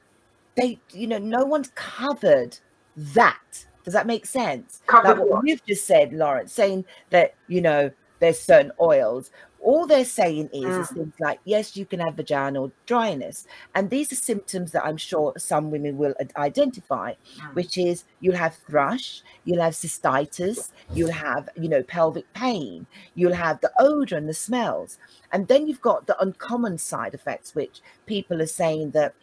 [0.55, 2.59] they, you know, no one's covered
[2.97, 3.65] that.
[3.85, 4.83] Does that make sense?
[4.87, 9.31] Covered like what you've just said, Lauren, saying that, you know, there's certain oils
[9.63, 10.81] all they're saying is, mm.
[10.81, 13.47] is things like, yes, you can have vaginal dryness.
[13.75, 17.55] And these are symptoms that I'm sure some women will identify, mm.
[17.55, 23.35] which is you'll have thrush, you'll have cystitis, you'll have, you know, pelvic pain, you'll
[23.35, 24.99] have the odor and the smells.
[25.33, 29.15] And then you've got the uncommon side effects, which people are saying that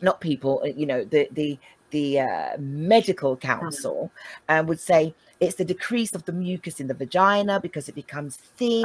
[0.00, 1.58] not people, uh, you know, the the
[1.90, 3.40] the uh, medical mm.
[3.40, 4.10] council
[4.48, 8.36] um, would say it's the decrease of the mucus in the vagina because it becomes
[8.36, 8.84] thin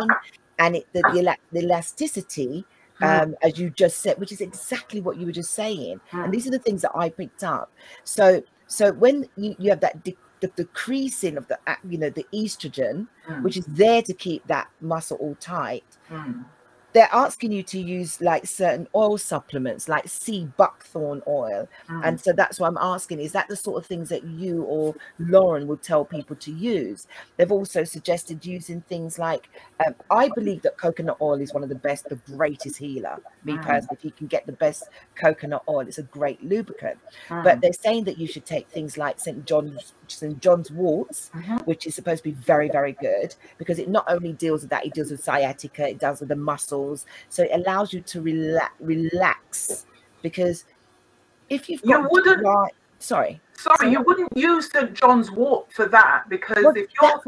[0.59, 2.65] and it, the, the, the elasticity
[2.97, 3.03] hmm.
[3.03, 5.99] um, as you just said, which is exactly what you were just saying.
[6.11, 6.31] And hmm.
[6.31, 7.71] these are the things that I picked up.
[8.03, 12.25] So, so when you, you have that de- the decreasing of the, you know, the
[12.33, 13.43] estrogen, mm.
[13.43, 16.43] which is there to keep that muscle all tight, mm
[16.93, 22.07] they're asking you to use like certain oil supplements like sea buckthorn oil mm.
[22.07, 24.95] and so that's what i'm asking is that the sort of things that you or
[25.19, 29.49] lauren would tell people to use they've also suggested using things like
[29.85, 33.53] um, i believe that coconut oil is one of the best the greatest healer me
[33.53, 33.61] mm.
[33.61, 36.97] personally if you can get the best coconut oil it's a great lubricant
[37.29, 37.43] mm.
[37.43, 41.57] but they're saying that you should take things like st john's st john's worts mm-hmm.
[41.65, 44.85] which is supposed to be very very good because it not only deals with that
[44.85, 46.82] it deals with sciatica it deals with the muscle
[47.29, 49.85] So it allows you to relax, relax
[50.21, 50.65] because
[51.49, 52.69] if you've got you wouldn't, dry,
[52.99, 53.41] sorry.
[53.53, 54.93] Sorry, you wouldn't use St.
[54.93, 57.21] John's wort for that because well, if you're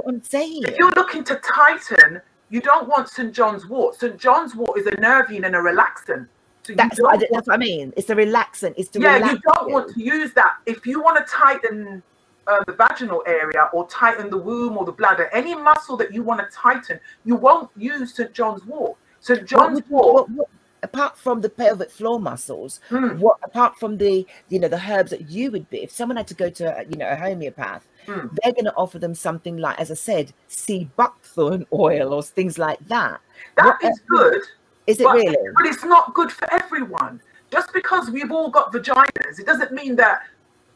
[0.69, 3.33] if you're looking to tighten, you don't want St.
[3.33, 3.95] John's wort.
[3.95, 4.17] St.
[4.17, 6.27] John's wort is a nervine and a relaxant.
[6.63, 7.93] So that's, what I, that's what I mean.
[7.95, 8.73] It's a relaxant.
[8.77, 9.15] It's to yeah.
[9.15, 12.01] Relax you don't want to use that if you want to tighten
[12.47, 15.29] uh, the vaginal area or tighten the womb or the bladder.
[15.33, 18.33] Any muscle that you want to tighten, you won't use St.
[18.33, 18.97] John's wort.
[19.25, 20.49] So John's what, what, what,
[20.83, 23.17] apart from the pelvic floor muscles, mm.
[23.17, 26.27] what apart from the you know the herbs that you would be, if someone had
[26.27, 28.29] to go to a, you know a homeopath, mm.
[28.43, 32.59] they're going to offer them something like, as I said, sea buckthorn oil or things
[32.59, 33.19] like that.
[33.57, 34.41] That what, is good.
[34.85, 35.35] Is it but, really?
[35.55, 37.19] But it's not good for everyone.
[37.49, 40.21] Just because we've all got vaginas, it doesn't mean that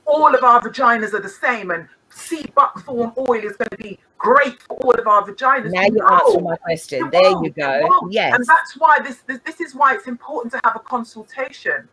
[0.07, 3.99] all of our vaginas are the same and sea buckthorn oil is going to be
[4.17, 5.71] great for all of our vaginas.
[5.71, 7.09] Now you no, answer my question.
[7.11, 8.07] There you go.
[8.09, 8.33] Yes.
[8.35, 11.87] And that's why this, this, this is why it's important to have a consultation.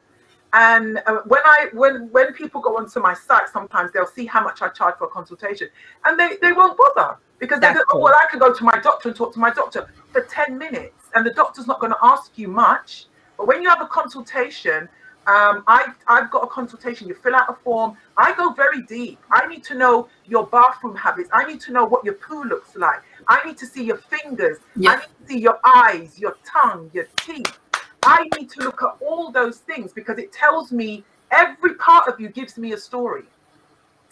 [0.53, 4.43] And uh, when I when when people go onto my site, sometimes they'll see how
[4.43, 5.69] much I charge for a consultation,
[6.05, 8.79] and they, they won't bother because they go, oh, well, I can go to my
[8.79, 11.99] doctor and talk to my doctor for 10 minutes, and the doctor's not going to
[12.03, 13.07] ask you much.
[13.37, 14.89] But when you have a consultation,
[15.27, 17.09] um, I, I've got a consultation.
[17.09, 17.97] You fill out a form.
[18.17, 19.19] I go very deep.
[19.33, 21.29] I need to know your bathroom habits.
[21.33, 23.01] I need to know what your poo looks like.
[23.27, 24.59] I need to see your fingers.
[24.77, 24.91] Yeah.
[24.91, 27.59] I need to see your eyes, your tongue, your teeth.
[28.05, 32.21] I need to look at all those things because it tells me every part of
[32.21, 33.25] you gives me a story.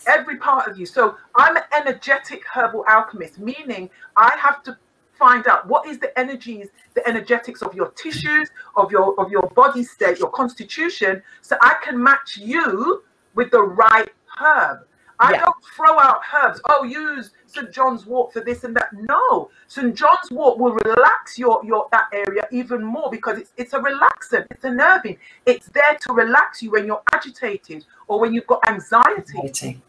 [0.08, 0.84] Every part of you.
[0.84, 4.76] So I'm an energetic herbal alchemist, meaning I have to
[5.18, 9.42] find out what is the energies, the energetics of your tissues, of your of your
[9.54, 13.02] body state, your constitution, so I can match you
[13.34, 14.86] with the right herb.
[15.20, 15.44] I yeah.
[15.44, 16.60] don't throw out herbs.
[16.68, 17.70] Oh, use St.
[17.70, 18.88] John's wort for this and that.
[18.92, 19.94] No, St.
[19.94, 24.46] John's wort will relax your your that area even more because it's it's a relaxant.
[24.50, 25.18] It's a nervine.
[25.46, 29.38] It's there to relax you when you're agitated or when you've got anxiety.
[29.38, 29.82] anxiety.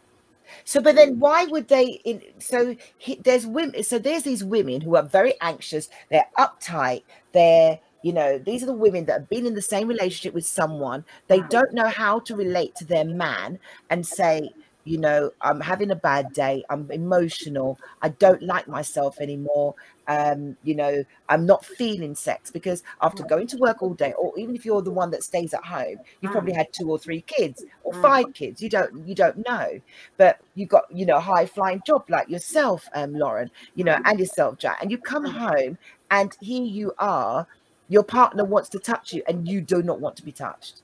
[0.64, 2.00] So, but then why would they?
[2.04, 3.82] In, so he, there's women.
[3.82, 5.88] So there's these women who are very anxious.
[6.10, 7.02] They're uptight.
[7.32, 10.46] They're you know these are the women that have been in the same relationship with
[10.46, 11.04] someone.
[11.28, 13.58] They don't know how to relate to their man
[13.90, 14.50] and say,
[14.86, 16.64] you know, I'm having a bad day.
[16.70, 17.78] I'm emotional.
[18.02, 19.74] I don't like myself anymore.
[20.06, 23.28] Um, you know, I'm not feeling sex because after mm.
[23.28, 25.96] going to work all day, or even if you're the one that stays at home,
[26.20, 26.58] you've probably mm.
[26.58, 28.00] had two or three kids or mm.
[28.00, 28.62] five kids.
[28.62, 29.80] You don't, you don't know,
[30.16, 33.98] but you've got, you know, a high flying job like yourself, um, Lauren, you know,
[34.04, 35.78] and yourself, Jack, and you come home
[36.12, 37.48] and here you are,
[37.88, 40.82] your partner wants to touch you and you do not want to be touched.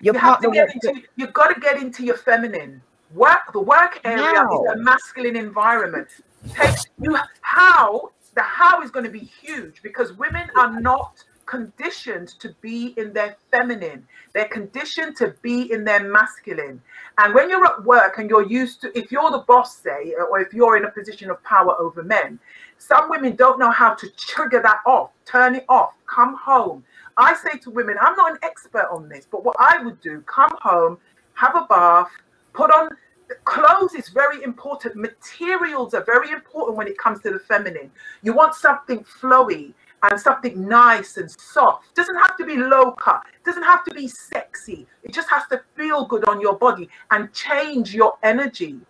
[0.00, 2.82] Your you partner have to get into, to, you've got to get into your feminine
[3.14, 4.64] Work the work area no.
[4.64, 6.08] is a masculine environment.
[6.54, 12.28] Take you how the how is going to be huge because women are not conditioned
[12.40, 14.06] to be in their feminine.
[14.34, 16.82] They're conditioned to be in their masculine.
[17.18, 20.40] And when you're at work and you're used to, if you're the boss, say, or
[20.40, 22.38] if you're in a position of power over men,
[22.78, 26.84] some women don't know how to trigger that off, turn it off, come home.
[27.16, 30.20] I say to women, I'm not an expert on this, but what I would do,
[30.22, 30.98] come home,
[31.34, 32.10] have a bath,
[32.56, 32.88] put on
[33.44, 34.96] clothes is very important.
[34.96, 37.90] Materials are very important when it comes to the feminine.
[38.22, 41.94] You want something flowy and something nice and soft.
[41.94, 43.22] Doesn't have to be low cut.
[43.44, 44.86] Doesn't have to be sexy.
[45.02, 48.80] It just has to feel good on your body and change your energy.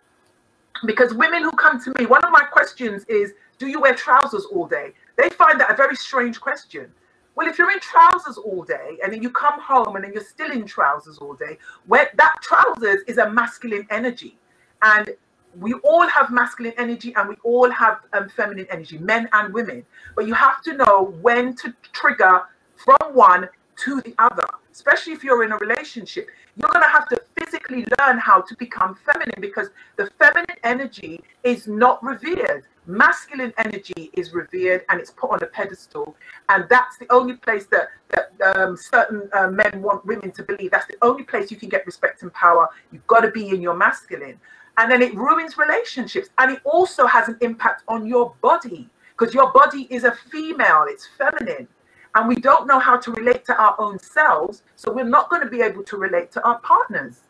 [0.85, 4.45] Because women who come to me, one of my questions is, do you wear trousers
[4.53, 4.93] all day?
[5.17, 6.93] They find that a very strange question.
[7.37, 10.25] Well, if you're in trousers all day and then you come home and then you're
[10.25, 14.39] still in trousers all day, where that trousers is a masculine energy.
[14.81, 15.15] And
[15.61, 19.85] we all have masculine energy and we all have um, feminine energy, men and women.
[20.15, 22.43] But you have to know when to trigger
[22.75, 23.49] from one
[23.85, 26.29] to the other, especially if you're in a relationship.
[26.57, 31.21] You're going to have to physically learn how to become feminine because the feminine energy
[31.45, 32.65] is not revered.
[32.87, 36.17] Masculine energy is revered and it's put on a pedestal.
[36.49, 40.71] And that's the only place that, that um, certain uh, men want women to believe.
[40.71, 42.69] That's the only place you can get respect and power.
[42.93, 44.39] You've got to be in your masculine
[44.79, 49.35] and then it ruins relationships and it also has an impact on your body because
[49.35, 51.67] your body is a female it's feminine
[52.15, 55.43] and we don't know how to relate to our own selves so we're not going
[55.43, 57.21] to be able to relate to our partners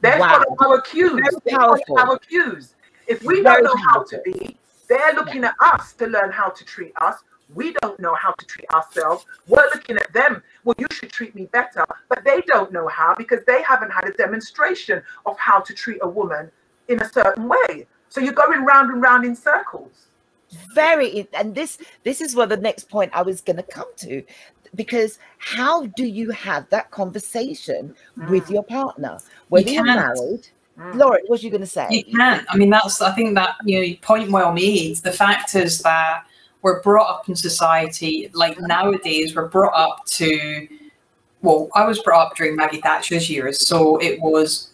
[0.00, 0.44] they're wow.
[0.60, 2.74] our cues our cues
[3.08, 4.56] if we don't know how to be
[4.88, 5.52] they're looking yeah.
[5.60, 7.22] at us to learn how to treat us
[7.54, 9.24] we don't know how to treat ourselves.
[9.46, 10.42] We're looking at them.
[10.64, 11.84] Well, you should treat me better.
[12.08, 15.98] But they don't know how because they haven't had a demonstration of how to treat
[16.02, 16.50] a woman
[16.88, 17.86] in a certain way.
[18.10, 20.08] So you're going round and round in circles.
[20.74, 24.22] Very, and this this is where the next point I was going to come to,
[24.74, 28.30] because how do you have that conversation mm.
[28.30, 29.18] with your partner
[29.50, 30.48] when you are married?
[30.78, 30.94] Mm.
[30.94, 31.88] Laura, what was you going to say?
[31.90, 32.46] You can't.
[32.48, 33.02] I mean, that's.
[33.02, 34.96] I think that you know, point well made.
[34.98, 36.24] The fact is that
[36.62, 40.68] we're brought up in society like nowadays we're brought up to
[41.42, 44.70] well i was brought up during maggie thatcher's years so it was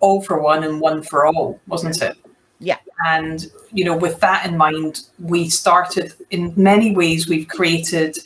[0.00, 2.16] all for one and one for all wasn't it
[2.58, 8.16] yeah and you know with that in mind we started in many ways we've created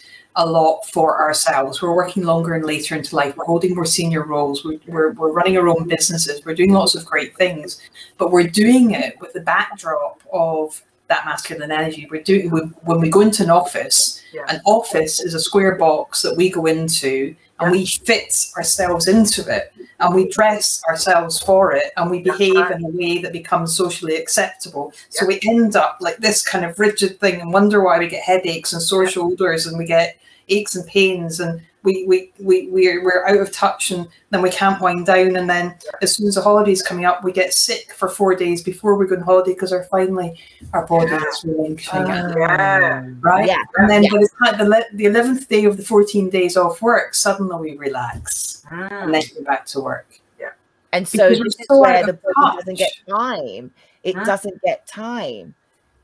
[0.41, 4.25] a lot for ourselves we're working longer and later into life we're holding more senior
[4.25, 7.81] roles we're, we're, we're running our own businesses we're doing lots of great things
[8.19, 12.09] but we're doing it with the backdrop of that masculine energy.
[12.11, 14.23] We're doing we, when we go into an office.
[14.33, 14.45] Yeah.
[14.49, 19.43] An office is a square box that we go into and we fit ourselves into
[19.55, 23.77] it and we dress ourselves for it and we behave in a way that becomes
[23.77, 24.95] socially acceptable.
[25.11, 28.23] So we end up like this kind of rigid thing and wonder why we get
[28.23, 30.17] headaches and sore shoulders and we get
[30.51, 34.51] aches and pains and we we we we're, we're out of touch and then we
[34.51, 37.93] can't wind down and then as soon as the holidays coming up we get sick
[37.93, 40.39] for four days before we go on holiday because our finally
[40.73, 43.11] our body is relinquishing uh, yeah.
[43.21, 43.57] right yeah.
[43.77, 44.11] and then yeah.
[44.11, 47.79] by the time the, the 11th day of the 14 days off work suddenly we
[47.79, 49.03] relax mm.
[49.03, 50.51] and then go back to work yeah
[50.93, 53.71] and so this is where the body doesn't get time
[54.03, 54.25] it mm.
[54.25, 55.55] doesn't get time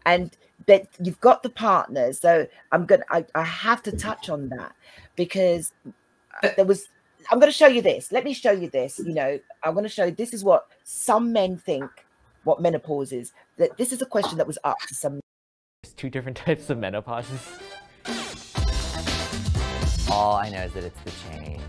[0.07, 0.37] and
[0.67, 4.75] but you've got the partners so i'm gonna I, I have to touch on that
[5.17, 5.73] because
[6.43, 6.89] uh, there was
[7.31, 8.13] I'm going to show you this.
[8.13, 8.99] Let me show you this.
[8.99, 11.91] You know, I'm going to show you this is what some men think
[12.45, 13.33] what menopause is.
[13.59, 15.21] That this is a question that was up to some.
[15.83, 17.41] There's two different types of menopauses.
[20.11, 21.61] All I know is that it's the change.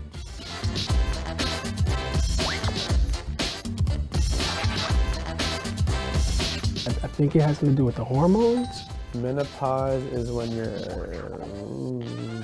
[7.02, 8.68] I think it has something to do with the hormones.
[9.14, 12.42] Menopause is when you're mm,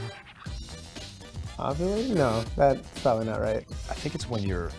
[1.58, 2.16] Ovulating?
[2.16, 3.64] No, that's probably not right.
[3.88, 4.70] I think it's when you're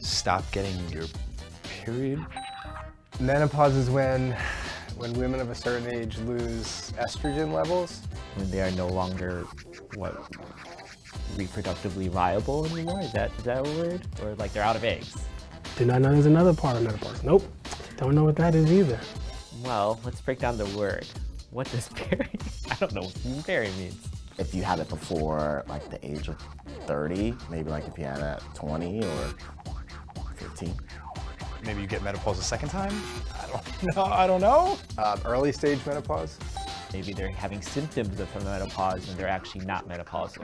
[0.00, 1.04] stop getting your
[1.64, 2.24] period.
[3.18, 4.36] Menopause is when
[4.96, 8.02] when women of a certain age lose estrogen levels.
[8.36, 9.44] When they are no longer
[9.94, 10.14] what
[11.36, 13.00] reproductively viable anymore?
[13.00, 14.06] Is that is that a word?
[14.22, 15.14] Or like they're out of eggs?
[15.76, 17.22] Did not know there's another part of menopause.
[17.24, 17.42] Nope.
[18.02, 18.98] I don't know what that is either.
[19.62, 21.06] Well, let's break down the word.
[21.52, 22.42] What does period?
[22.72, 23.96] I don't know what period means
[24.38, 26.36] if you had it before like the age of
[26.88, 29.34] 30, maybe like if you had it at 20 or
[30.34, 30.74] 15.
[31.64, 32.92] Maybe you get menopause a second time?
[33.40, 34.02] I don't know.
[34.02, 34.76] I don't know.
[34.98, 36.40] Um, early stage menopause?
[36.92, 40.42] Maybe they're having symptoms of menopause and they're actually not menopausal.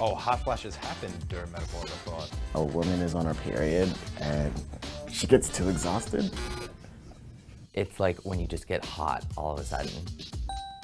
[0.00, 2.30] Oh, hot flashes happen during menopause, I thought.
[2.54, 4.52] A woman is on her period and
[5.12, 6.30] she gets too exhausted.
[7.74, 9.90] It's like when you just get hot all of a sudden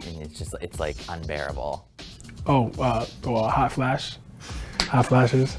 [0.07, 1.89] and it's just it's like unbearable.
[2.47, 4.17] Oh, uh, well, hot flash,
[4.83, 5.57] hot flashes.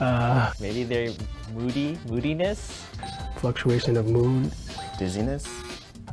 [0.00, 1.10] Uh, Maybe they're
[1.54, 2.86] moody, moodiness.
[3.36, 4.52] fluctuation of mood,
[4.98, 5.46] Dizziness.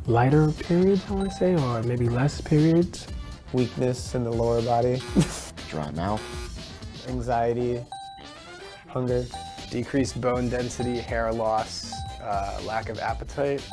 [0.06, 3.06] lighter periods, I want to say, or maybe less periods.
[3.52, 5.00] Weakness in the lower body,
[5.68, 6.22] Dry mouth.
[7.08, 7.80] anxiety,
[8.88, 9.24] hunger,
[9.72, 13.66] decreased bone density, hair loss, uh, lack of appetite.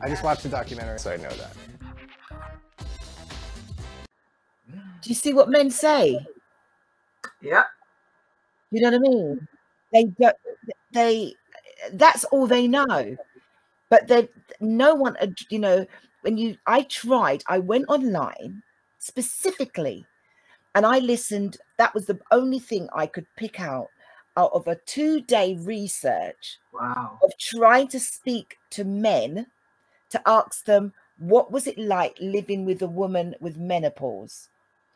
[0.00, 1.54] I just watched the documentary, so I know that.
[5.02, 6.18] Do you see what men say?
[7.42, 7.64] Yeah.
[8.70, 9.48] You know what I mean?
[9.92, 10.36] They don't.
[10.92, 11.34] They.
[11.92, 13.14] That's all they know.
[13.90, 14.30] But they.
[14.60, 15.14] No one.
[15.50, 15.86] You know.
[16.22, 16.56] When you.
[16.66, 17.44] I tried.
[17.48, 18.62] I went online
[18.98, 20.06] specifically,
[20.74, 21.58] and I listened.
[21.76, 23.88] That was the only thing I could pick out
[24.36, 27.18] out of a two-day research Wow.
[27.22, 29.46] of trying to speak to men
[30.10, 34.48] to ask them what was it like living with a woman with menopause?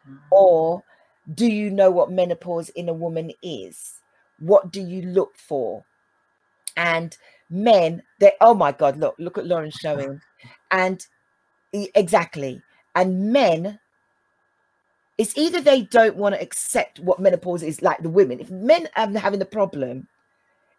[0.05, 0.17] Hmm.
[0.31, 0.83] Or
[1.35, 4.01] do you know what menopause in a woman is?
[4.41, 5.85] What do you look for?
[6.77, 7.17] And
[7.51, 10.21] men they oh my god look look at lauren showing.
[10.71, 11.05] And
[11.73, 12.63] exactly.
[12.95, 13.79] And men
[15.19, 18.41] it's either they don't want to accept what menopause is like the women.
[18.41, 20.07] If men are having the problem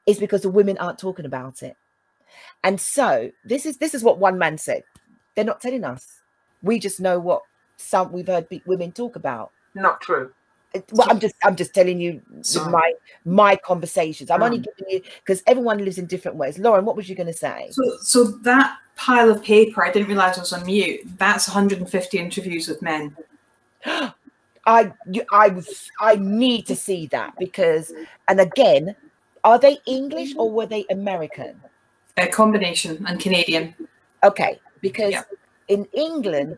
[0.10, 1.78] it's because the women aren't talking about it.
[2.64, 4.84] And so this is this is what one man said.
[5.36, 6.22] They're not telling us.
[6.64, 7.44] We just know what
[7.78, 9.52] some we've heard women talk about.
[9.76, 10.32] Not true.
[10.92, 12.72] well i'm just i'm just telling you with Sorry.
[12.72, 14.32] my my conversations.
[14.32, 16.58] I'm only giving you because everyone lives in different ways.
[16.58, 17.68] Lauren what was you going to say?
[17.72, 21.02] So, so that pile of paper, I didn't realize I was on mute.
[21.18, 23.16] That's 150 interviews with men.
[24.70, 24.94] i
[25.32, 25.64] i
[26.00, 27.92] i need to see that because
[28.28, 28.96] and again
[29.44, 31.60] are they english or were they american
[32.18, 33.76] A combination and Canadian.
[34.24, 35.24] okay because Yeah.
[35.68, 36.58] in england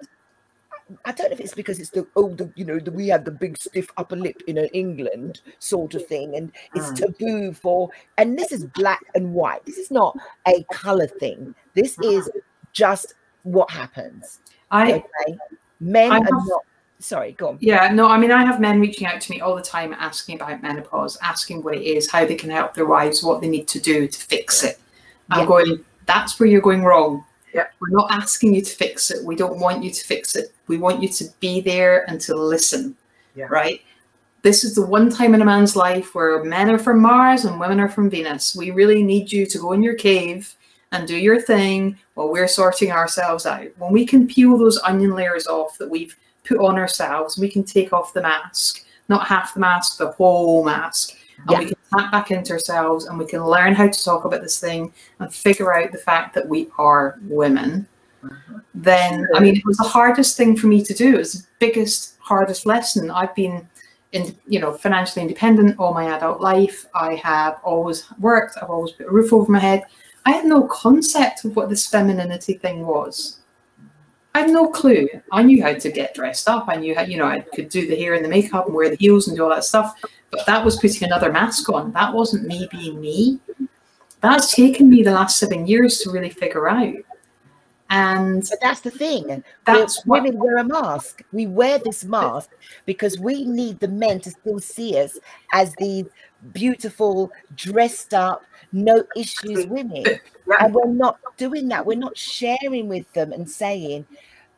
[1.05, 3.23] i don't know if it's because it's the oh the you know the, we have
[3.23, 6.95] the big stiff upper lip in england sort of thing and it's Mm.
[7.01, 11.97] taboo for and this is black and white this is not a color thing this
[12.01, 12.29] is
[12.73, 14.41] just what happens
[14.71, 15.37] I okay
[15.79, 16.65] men I are not
[17.01, 19.55] sorry go on Yeah, no, I mean, I have men reaching out to me all
[19.55, 23.23] the time asking about menopause, asking what it is, how they can help their wives,
[23.23, 24.79] what they need to do to fix it.
[25.29, 25.45] I'm Yeah.
[25.45, 27.25] going, that's where you're going wrong.
[27.53, 27.65] Yeah.
[27.79, 29.25] We're not asking you to fix it.
[29.25, 30.53] We don't want you to fix it.
[30.67, 32.95] We want you to be there and to listen.
[33.35, 33.47] Yeah.
[33.49, 33.81] Right?
[34.41, 37.59] This is the one time in a man's life where men are from Mars and
[37.59, 38.55] women are from Venus.
[38.55, 40.55] We really need you to go in your cave
[40.91, 43.67] and do your thing while we're sorting ourselves out.
[43.77, 47.63] When we can peel those onion layers off that we've put on ourselves, we can
[47.63, 51.11] take off the mask, not half the mask, the whole mask.
[51.39, 51.59] And Yeah.
[51.59, 54.59] we can tap back into ourselves and we can learn how to talk about this
[54.59, 57.87] thing and figure out the fact that we are women.
[58.75, 61.15] Then, I mean, it was the hardest thing for me to do.
[61.15, 63.09] It was the biggest, hardest lesson.
[63.09, 63.67] I've been
[64.11, 66.85] in, you know, financially independent all my adult life.
[66.93, 68.57] I have always worked.
[68.61, 69.83] I've always put a roof over my head.
[70.25, 73.39] I had no concept of what this femininity thing was.
[74.33, 75.09] I had no clue.
[75.31, 76.65] I knew how to get dressed up.
[76.67, 78.89] I knew how, you know, I could do the hair and the makeup and wear
[78.89, 79.93] the heels and do all that stuff.
[80.29, 81.91] But that was putting another mask on.
[81.91, 83.39] That wasn't me being me.
[84.21, 86.95] That's taken me the last seven years to really figure out.
[87.89, 92.05] And but that's the thing We're- that's what women wear a mask we wear this
[92.05, 92.51] mask
[92.85, 95.19] because we need the men to still see us
[95.51, 96.05] as these
[96.53, 100.05] beautiful dressed up no issues with women
[100.59, 101.85] and we're not doing that.
[101.85, 104.05] We're not sharing with them and saying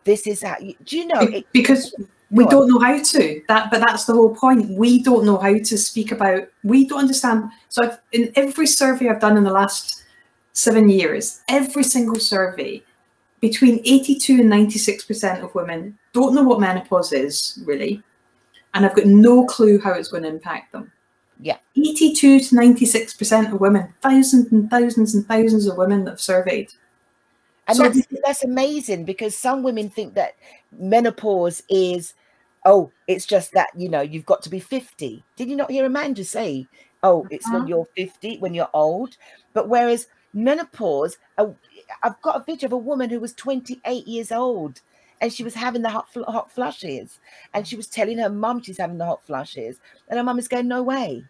[0.04, 1.96] this is how you, do you know it, because
[2.30, 3.42] we don't know how to.
[3.48, 4.70] That but that's the whole point.
[4.72, 7.52] We don't know how to speak about we don't understand.
[7.70, 10.04] So I've, in every survey i've done in the last
[10.54, 12.82] seven years every single survey
[13.42, 18.02] between 82 and 96 percent of women don't know what menopause is really
[18.76, 20.92] and i've got no clue how it's going to impact them
[21.40, 21.58] Yeah.
[21.76, 26.22] 82 to 96 percent of women thousands and thousands and thousands of women that have
[26.22, 26.70] surveyed
[27.68, 30.36] and So- that's, that's amazing because some women think that
[30.78, 32.14] menopause is
[32.66, 35.86] oh it's just that you know you've got to be 50 did you not hear
[35.86, 36.68] amanda say
[37.04, 37.68] oh it's when Uh-huh.
[37.68, 39.18] you're 50 when you're old
[39.54, 41.48] but whereas menopause uh,
[42.04, 44.82] i've got a video of a woman who was 28 years old
[45.24, 47.22] and she was having the hot, fl- hot flushes
[47.54, 50.50] and she was telling her mum she's having the hot flushes and her mum is
[50.50, 51.24] going no way.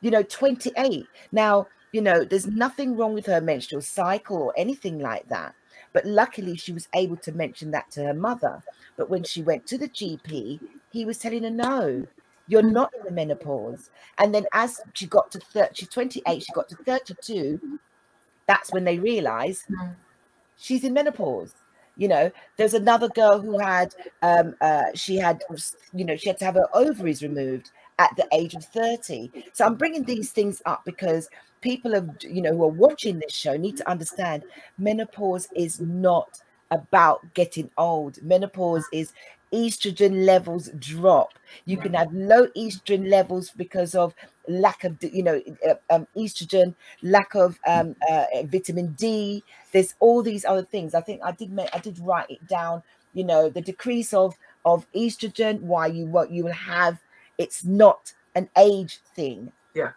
[0.00, 4.98] You know 28 now you know there's nothing wrong with her menstrual cycle or anything
[4.98, 5.54] like that
[5.92, 8.60] but luckily she was able to mention that to her mother.
[8.96, 10.60] But when she went to the gp
[10.90, 12.04] he was telling her no
[12.48, 13.90] you're not in the menopause.
[14.18, 17.60] And then as she got to 30 she's 28 she got to 32
[18.48, 19.94] that's when they realized Mm.
[20.56, 21.54] she's in menopause
[21.98, 25.42] You know, there's another girl who had, um, uh, she had,
[25.92, 29.30] you know, she had to have her ovaries removed at the age of 30.
[29.52, 31.28] So I'm bringing these things up because
[31.60, 34.44] people have, you know, who are watching this show need to understand
[34.78, 36.40] menopause is not
[36.70, 38.22] about getting old.
[38.22, 39.12] Menopause is
[39.52, 41.38] estrogen levels drop.
[41.64, 44.14] You can have low estrogen levels because of
[44.48, 49.42] lack of, you know, uh, um, estrogen, lack of um, uh, vitamin D.
[49.72, 50.94] There's all these other things.
[50.94, 52.82] I think I did make, I did write it down.
[53.14, 54.34] You know, the decrease of
[54.64, 56.98] of estrogen, why you what you will have.
[57.38, 59.52] It's not an age thing.
[59.74, 59.92] Yeah.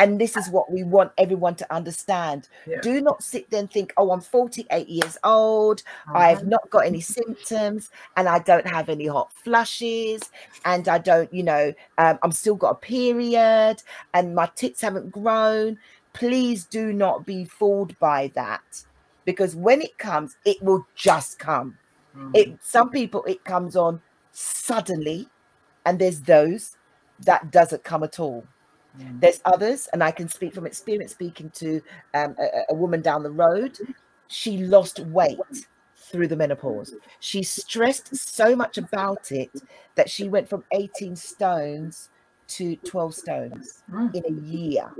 [0.00, 2.48] And this is uh, what we want everyone to understand.
[2.66, 2.80] Yeah.
[2.80, 5.82] Do not sit there and think, oh, I'm 48 years old.
[6.12, 6.46] I've uh-huh.
[6.48, 10.22] not got any symptoms and I don't have any hot flushes
[10.64, 13.82] and I don't, you know, um, I'm still got a period
[14.14, 15.78] and my tits haven't grown.
[16.14, 18.84] Please do not be fooled by that
[19.24, 21.76] because when it comes, it will just come.
[22.34, 22.58] It mm.
[22.60, 25.28] some people it comes on suddenly,
[25.86, 26.76] and there's those
[27.20, 28.44] that doesn't come at all.
[28.98, 31.80] There's others, and I can speak from experience speaking to
[32.14, 33.78] um, a, a woman down the road.
[34.28, 35.38] She lost weight
[35.96, 36.94] through the menopause.
[37.20, 39.50] She stressed so much about it
[39.94, 42.10] that she went from 18 stones
[42.48, 43.82] to 12 stones
[44.12, 44.90] in a year.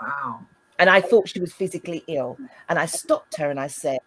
[0.00, 0.40] Wow.
[0.78, 2.38] And I thought she was physically ill.
[2.68, 3.98] And I stopped her and I said,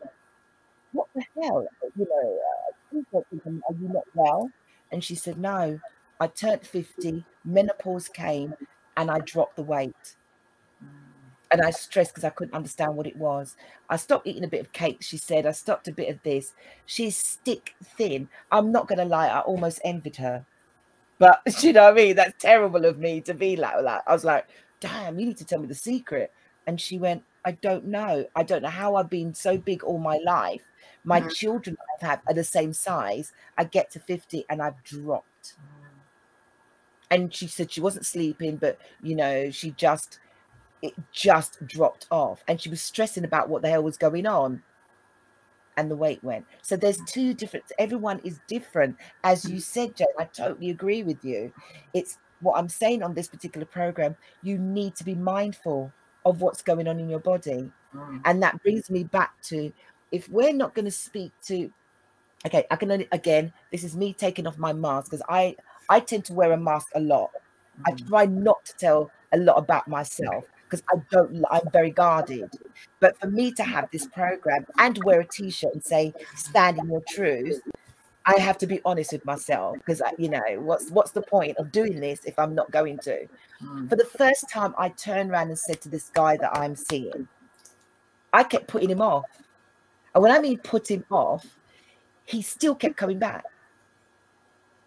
[0.91, 1.65] What the hell?
[1.95, 4.49] You know, uh, please don't think I'm- are you not well?
[4.91, 5.79] And she said, No,
[6.19, 8.53] I turned 50, menopause came,
[8.97, 10.15] and I dropped the weight.
[11.49, 13.55] And I stressed because I couldn't understand what it was.
[13.89, 15.45] I stopped eating a bit of cake, she said.
[15.45, 16.53] I stopped a bit of this.
[16.85, 18.29] She's stick thin.
[18.51, 20.45] I'm not going to lie, I almost envied her.
[21.19, 22.15] But you know what I mean?
[22.15, 24.03] That's terrible of me to be like that.
[24.07, 24.47] I was like,
[24.81, 26.31] damn, you need to tell me the secret.
[26.67, 28.25] And she went, I don't know.
[28.35, 30.63] I don't know how I've been so big all my life.
[31.05, 31.29] My Mhm.
[31.29, 33.31] children I've had are the same size.
[33.57, 35.27] I get to 50 and I've dropped.
[37.09, 40.19] And she said she wasn't sleeping, but you know, she just
[40.81, 42.43] it just dropped off.
[42.47, 44.61] And she was stressing about what the hell was going on.
[45.75, 46.45] And the weight went.
[46.63, 48.97] So there's two different, everyone is different.
[49.23, 51.53] As you said, Jane, I totally agree with you.
[51.93, 55.91] It's what I'm saying on this particular program, you need to be mindful
[56.25, 57.71] of what's going on in your body.
[57.95, 58.21] Mm.
[58.25, 59.71] And that brings me back to
[60.11, 61.71] if we're not going to speak to,
[62.45, 65.55] okay, I can only, again, this is me taking off my mask because I,
[65.89, 67.31] I tend to wear a mask a lot.
[67.85, 72.49] I try not to tell a lot about myself because I don't, I'm very guarded.
[72.99, 76.77] But for me to have this program and wear a t shirt and say, stand
[76.79, 77.61] in your truth,
[78.25, 81.71] I have to be honest with myself because you know what's what's the point of
[81.71, 83.25] doing this if I'm not going to?
[83.63, 83.89] Mm.
[83.89, 87.29] For the first time, I turned around and said to this guy that I'm seeing,
[88.33, 89.23] I kept putting him off,
[90.13, 91.45] and when I mean put him off,
[92.25, 93.45] he still kept coming back.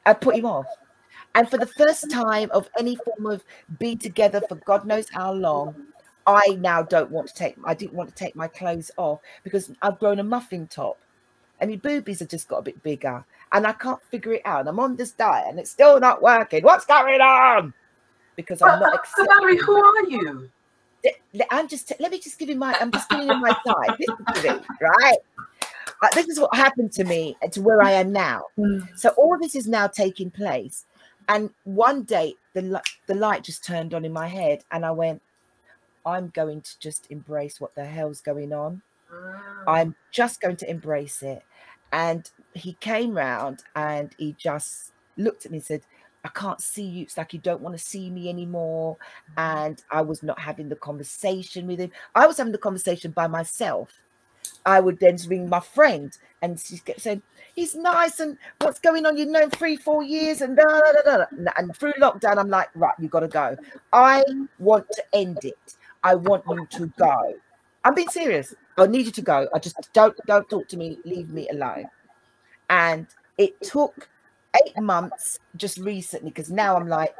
[0.05, 0.67] I put him off,
[1.35, 3.45] and for the first time of any form of
[3.79, 5.75] being together for God knows how long,
[6.27, 7.57] I now don't want to take.
[7.65, 10.99] I didn't want to take my clothes off because I've grown a muffin top
[11.61, 14.61] and my boobies have just got a bit bigger and I can't figure it out.
[14.61, 16.63] And I'm on this diet and it's still not working.
[16.65, 17.73] What's going on?
[18.37, 19.59] Because I'm not So accepting.
[19.59, 20.51] who are you?
[21.51, 23.97] I'm just let me just give you my I'm just giving you my side.
[24.81, 25.19] Right?
[26.03, 28.43] Uh, this is what happened to me and to where I am now.
[28.97, 30.87] So all this is now taking place,
[31.31, 35.23] and one day the the light just turned on in my head, and I went,
[36.05, 38.83] "I'm going to just embrace what the hell's going on.
[39.11, 39.63] Ah.
[39.67, 41.43] I'm just going to embrace it."
[41.93, 45.83] And he came round and he just looked at me and said,
[46.25, 47.03] I can't see you.
[47.03, 48.97] It's like you don't want to see me anymore.
[49.33, 49.41] Mm-hmm.
[49.41, 51.91] And I was not having the conversation with him.
[52.15, 53.91] I was having the conversation by myself.
[54.67, 57.23] I would then ring my friend and she kept saying,
[57.55, 59.17] He's nice and what's going on?
[59.17, 62.49] You've known three, four years and da, da, da, da, da." And- through lockdown, I'm
[62.51, 63.57] like, right, you gotta go.
[63.93, 64.25] I
[64.59, 65.77] want to end it.
[66.03, 67.35] I want you to go.
[67.85, 68.55] I'm being serious.
[68.79, 69.49] I need you to go.
[69.55, 70.99] I just don't don't talk to me.
[71.05, 71.87] Leave me alone.
[72.69, 73.07] And
[73.39, 74.09] it took
[74.67, 77.15] eight months just recently because now I'm like,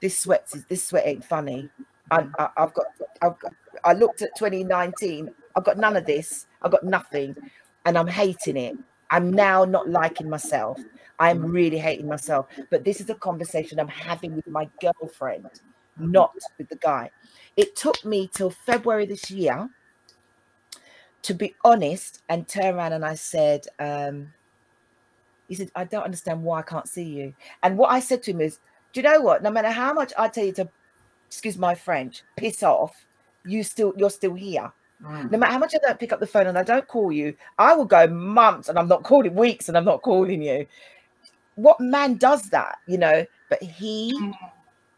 [0.00, 1.70] this sweat is this sweat ain't funny.
[2.10, 2.86] I, I, I've got
[3.22, 3.52] I've got
[3.84, 5.34] I looked at 2019.
[5.56, 6.46] I've got none of this.
[6.64, 7.36] I've got nothing,
[7.84, 8.76] and I'm hating it.
[9.10, 10.80] I'm now not liking myself.
[11.20, 12.46] I'm really hating myself.
[12.70, 15.48] But this is a conversation I'm having with my girlfriend,
[15.98, 17.10] not with the guy.
[17.56, 19.68] It took me till February this year
[21.24, 24.32] to be honest and turn around and I said, um,
[25.48, 27.34] he said, I don't understand why I can't see you.
[27.62, 28.58] And what I said to him is,
[28.92, 29.42] do you know what?
[29.42, 30.68] No matter how much I tell you to,
[31.26, 33.06] excuse my French, piss off,
[33.46, 34.70] you still you're still here.
[35.04, 35.30] Mm.
[35.30, 37.34] No matter how much I don't pick up the phone and I don't call you,
[37.58, 40.66] I will go months and I'm not calling weeks and I'm not calling you.
[41.56, 43.26] What man does that, you know?
[43.50, 44.32] But he mm.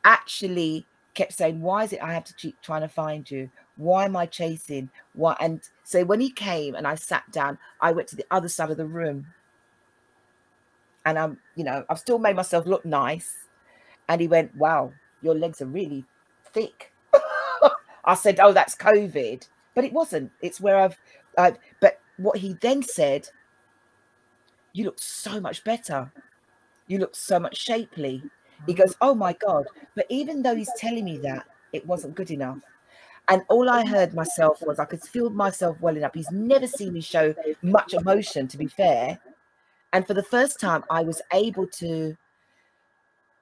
[0.04, 3.50] actually kept saying, Why is it I have to keep trying to find you?
[3.76, 4.88] Why am I chasing?
[5.14, 5.36] Why?
[5.40, 8.70] And so when he came and I sat down, I went to the other side
[8.70, 9.26] of the room.
[11.04, 13.34] And I'm, you know, I've still made myself look nice.
[14.08, 16.04] And he went, Wow, your legs are really
[16.52, 16.92] thick.
[18.04, 19.46] I said, Oh, that's COVID.
[19.76, 20.32] But it wasn't.
[20.42, 20.98] It's where I've,
[21.38, 23.28] I've but what he then said,
[24.72, 26.10] You look so much better.
[26.88, 28.22] You look so much shapely.
[28.66, 29.66] He goes, Oh my God.
[29.94, 32.58] But even though he's telling me that, it wasn't good enough.
[33.28, 36.14] And all I heard myself was I could feel myself welling up.
[36.14, 39.18] He's never seen me show much emotion, to be fair.
[39.92, 42.16] And for the first time, I was able to.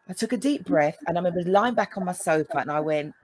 [0.09, 2.81] I took a deep breath and I remember lying back on my sofa and I
[2.81, 3.15] went,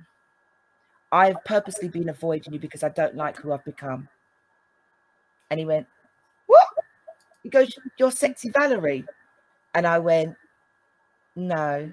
[1.12, 4.08] I've purposely been avoiding you because I don't like who I've become.
[5.50, 5.86] And he went,
[6.46, 6.68] What?
[7.42, 9.04] He goes, You're sexy Valerie.
[9.74, 10.36] And I went,
[11.34, 11.90] No,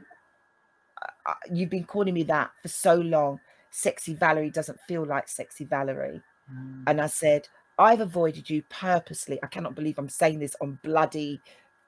[1.51, 3.39] you've been calling me that for so long
[3.71, 6.21] sexy Valerie doesn't feel like sexy Valerie.
[6.51, 6.83] Mm.
[6.87, 7.47] And I said,
[7.77, 9.39] I've avoided you purposely.
[9.43, 11.39] I cannot believe I'm saying this on bloody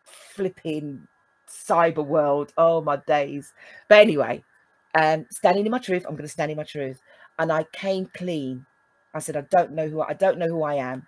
[0.04, 1.08] flipping
[1.48, 2.54] cyber world.
[2.58, 3.54] Oh my days.
[3.88, 4.44] But anyway,
[4.96, 7.02] um, standing in my truth, I'm going to stand in my truth.
[7.40, 8.66] And I came clean.
[9.14, 11.08] I said, I don't know who I, I don't know who I am.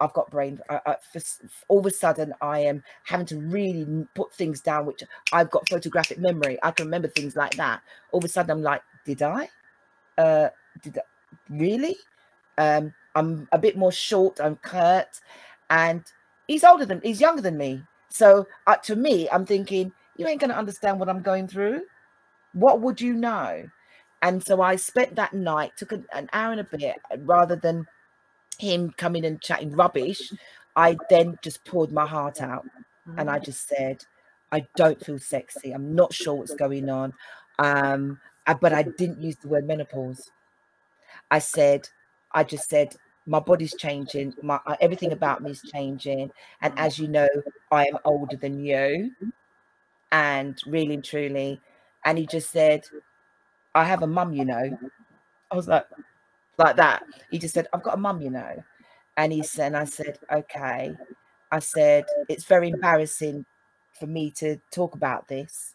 [0.00, 0.58] I've got brain.
[0.68, 1.20] I, I, for,
[1.68, 5.02] all of a sudden, I am having to really put things down, which
[5.32, 6.58] I've got photographic memory.
[6.62, 7.82] I can remember things like that.
[8.10, 9.48] All of a sudden, I'm like, did I?
[10.18, 10.48] uh,
[10.82, 11.02] did, I,
[11.50, 11.96] really?
[12.58, 14.40] Um, I'm a bit more short.
[14.40, 15.20] I'm curt,
[15.70, 16.02] and
[16.48, 17.82] he's older than he's younger than me.
[18.10, 21.82] So uh, to me, I'm thinking you ain't gonna understand what I'm going through.
[22.54, 23.64] What would you know?
[24.22, 27.86] And so I spent that night, took an, an hour and a bit, rather than
[28.58, 30.32] him coming and chatting rubbish.
[30.76, 32.64] I then just poured my heart out,
[33.18, 33.44] and I mm.
[33.44, 34.04] just said,
[34.52, 35.72] I don't feel sexy.
[35.72, 37.12] I'm not sure what's going on.
[37.58, 40.30] Um, I, but I didn't use the word menopause.
[41.30, 41.88] I said,
[42.32, 42.94] I just said,
[43.26, 47.28] my body's changing, my uh, everything about me is changing, and as you know,
[47.70, 49.12] I am older than you,
[50.10, 51.60] and really and truly,
[52.04, 52.84] and he just said,
[53.74, 54.78] I have a mum, you know.
[55.50, 55.86] I was like,
[56.58, 57.04] like that.
[57.30, 58.62] He just said, I've got a mum, you know,
[59.16, 60.94] and he said, and I said, okay.
[61.50, 63.44] I said, it's very embarrassing
[63.98, 65.74] for me to talk about this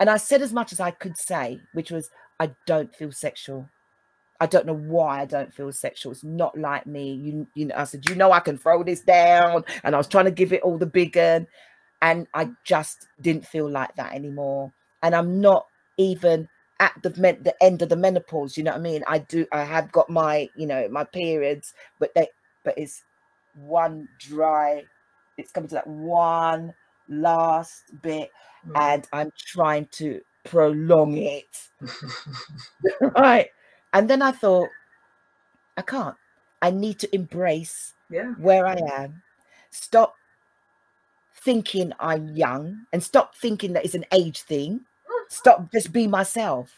[0.00, 2.10] and I said as much as I could say, which was,
[2.40, 3.68] I don't feel sexual.
[4.40, 6.12] I don't know why I don't feel sexual.
[6.12, 7.12] It's not like me.
[7.12, 9.62] You, you know, I said, you know, I can throw this down.
[9.84, 11.18] And I was trying to give it all the big.
[11.18, 11.46] And
[12.32, 14.72] I just didn't feel like that anymore.
[15.02, 15.66] And I'm not
[15.98, 16.48] even
[16.80, 18.56] at the men- the end of the menopause.
[18.56, 19.04] You know what I mean?
[19.06, 19.46] I do.
[19.52, 22.26] I have got my, you know, my periods, but they,
[22.64, 23.04] but it's
[23.54, 24.84] one dry.
[25.36, 26.74] It's coming to that one
[27.08, 28.30] last bit
[28.66, 28.72] mm.
[28.80, 31.68] and I'm trying to prolong it.
[33.16, 33.48] right.
[33.92, 34.68] And then I thought,
[35.76, 36.16] I can't.
[36.62, 38.32] I need to embrace yeah.
[38.38, 39.22] where I am.
[39.70, 40.14] Stop
[41.34, 44.80] thinking I'm young and stop thinking that it's an age thing.
[45.30, 46.72] Stop, just be myself.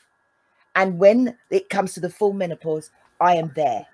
[0.76, 2.90] And when it comes to the full menopause,
[3.20, 3.86] I am there.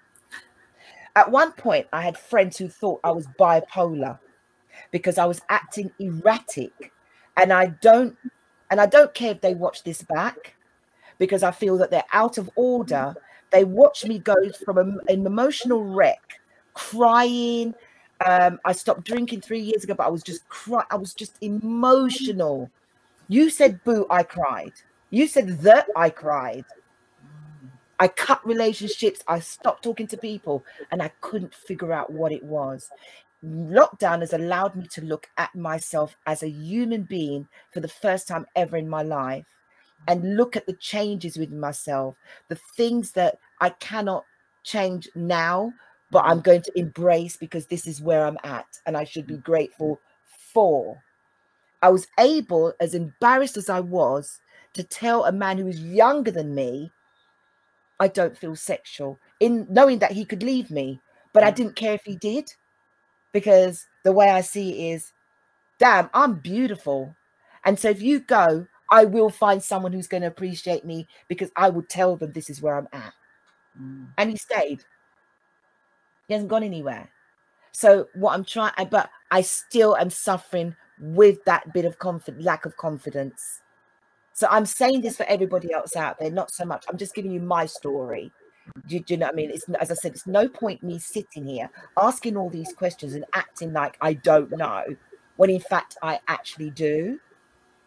[1.17, 4.19] At one point, I had friends who thought I was bipolar
[4.91, 6.93] because I was acting erratic.
[7.37, 8.17] And I don't
[8.71, 10.55] and I don't care if they watch this back
[11.19, 13.17] because I feel that they're out of order.
[13.51, 14.35] They watch me go
[14.65, 16.41] from a, an emotional wreck,
[16.75, 17.75] crying.
[18.27, 20.85] Um, I stopped drinking three years ago, but I was just cry.
[20.91, 22.71] I was just emotional.
[23.29, 24.73] You said boo, I cried.
[25.11, 26.65] You said that I cried.
[28.01, 29.21] I cut relationships.
[29.27, 32.91] I stopped talking to people, and I couldn't figure out what it was
[33.45, 38.27] lockdown has allowed me to look at myself as a human being for the first
[38.27, 39.45] time ever in my life
[40.07, 42.17] and look at the changes within myself,
[42.49, 44.25] the things that I cannot
[44.65, 45.73] change now,
[46.11, 49.37] but I'm going to embrace because this is where I'm at and I should be
[49.37, 50.01] grateful
[50.53, 50.99] for.
[51.83, 54.41] I was able, as embarrassed as I was,
[54.75, 56.91] to tell a man who was younger than me,
[58.01, 61.01] I don't feel sexual, in knowing that he could leave me,
[61.33, 61.57] but I mm.
[61.57, 62.51] didn't care if he did
[63.33, 65.13] because the way I see it is,
[65.79, 67.15] damn, I'm beautiful.
[67.65, 71.51] And so if you go, I will find someone who's going to appreciate me because
[71.57, 73.13] I will tell them this is where I'm at.
[73.81, 74.09] Mm.
[74.17, 74.85] And he stayed.
[76.27, 77.11] He hasn't gone anywhere.
[77.73, 82.67] So what I'm trying, but I still am suffering with that bit of confidence, lack
[82.67, 83.61] of confidence.
[84.33, 86.85] So I'm saying this for everybody else out there, not so much.
[86.89, 88.31] I'm just giving you my story.
[88.87, 89.51] Do, do, you know what I mean?
[89.51, 93.25] It's as I said, it's no point me sitting here asking all these questions and
[93.35, 94.85] acting like I don't know,
[95.37, 97.19] when in fact I actually do.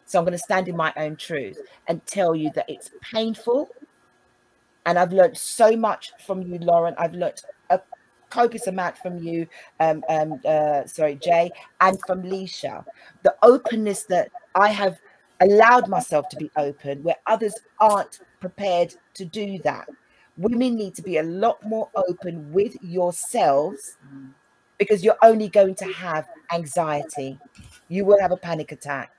[0.05, 1.57] So I'm going to stand in my own truth
[1.87, 3.69] and tell you that it's painful.
[4.85, 6.95] And I've learned so much from you, Lauren.
[6.97, 7.79] I've learned a
[8.31, 9.47] copious amount from you,
[9.79, 11.51] um, um, uh, sorry, Jay,
[11.81, 12.83] and from Leisha.
[13.23, 14.99] The openness that I have
[15.41, 19.87] allowed myself to be open where others aren't prepared to do that.
[20.37, 23.97] Women need to be a lot more open with yourselves
[24.77, 27.37] because you're only going to have anxiety.
[27.89, 29.11] You will have a panic attack.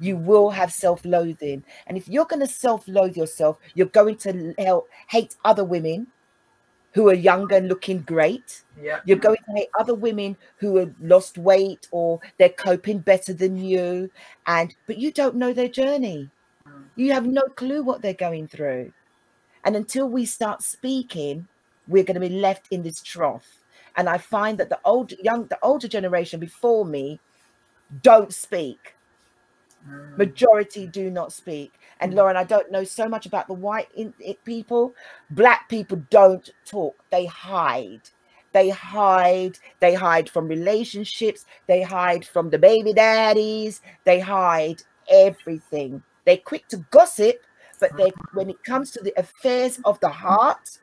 [0.00, 1.64] You will have self loathing.
[1.86, 6.08] And if you're going to self loathe yourself, you're going to help, hate other women
[6.92, 8.62] who are younger and looking great.
[8.80, 9.00] Yeah.
[9.04, 13.56] You're going to hate other women who have lost weight or they're coping better than
[13.56, 14.10] you.
[14.46, 16.30] And but you don't know their journey.
[16.66, 16.84] Mm.
[16.96, 18.92] You have no clue what they're going through.
[19.64, 21.46] And until we start speaking,
[21.86, 23.46] we're going to be left in this trough.
[23.96, 27.20] And I find that the old young, the older generation before me
[28.02, 28.94] don't speak.
[29.88, 30.16] Mm.
[30.16, 31.72] Majority do not speak.
[32.00, 32.16] And mm.
[32.16, 34.94] Lauren, I don't know so much about the white in, it people.
[35.30, 38.02] Black people don't talk, they hide.
[38.52, 46.02] They hide, they hide from relationships, they hide from the baby daddies, they hide everything.
[46.24, 47.42] They're quick to gossip,
[47.78, 48.34] but they mm.
[48.34, 50.78] when it comes to the affairs of the heart,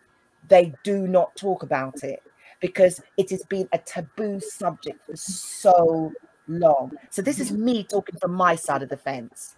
[0.47, 2.22] they do not talk about it
[2.59, 6.11] because it has been a taboo subject for so
[6.47, 6.91] long.
[7.09, 7.59] So this is mm.
[7.59, 9.55] me talking from my side of the fence.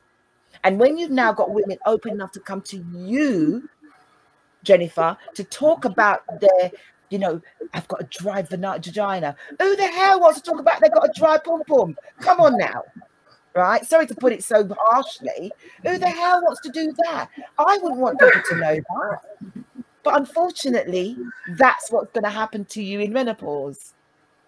[0.64, 3.70] And when you've now got women open enough to come to you,
[4.64, 6.72] Jennifer, to talk about their,
[7.10, 7.42] you know,
[7.74, 9.36] I've got a dry vagina.
[9.60, 11.96] Who the hell wants to talk about they've got a dry pum pum?
[12.20, 12.84] Come on now.
[13.54, 13.86] Right?
[13.86, 15.52] Sorry to put it so harshly.
[15.84, 17.30] Who the hell wants to do that?
[17.58, 19.64] I wouldn't want people to know that.
[20.04, 21.18] But unfortunately,
[21.58, 23.94] that's what's going to happen to you in menopause.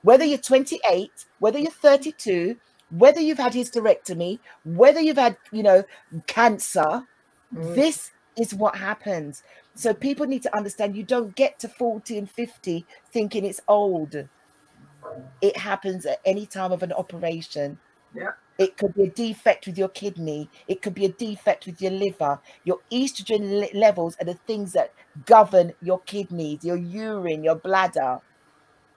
[0.03, 2.55] Whether you're 28, whether you're 32,
[2.90, 5.84] whether you've had hysterectomy, whether you've had, you know,
[6.28, 7.04] cancer,
[7.54, 7.76] mm.
[7.76, 9.44] this is what happens.
[9.76, 14.16] So people need to understand you don't get to 40 and 50 thinking it's old.
[15.42, 17.80] It happens at any time of an operation.
[18.16, 18.32] Yeah.
[18.58, 20.50] It could be a defect with your kidney.
[20.68, 22.40] It could be a defect with your liver.
[22.66, 24.94] Your estrogen le- levels are the things that
[25.26, 28.20] govern your kidneys, your urine, your bladder.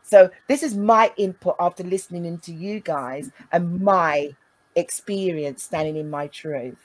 [0.02, 4.34] So this is my input after listening into you guys and my
[4.76, 6.76] experience standing in my truth.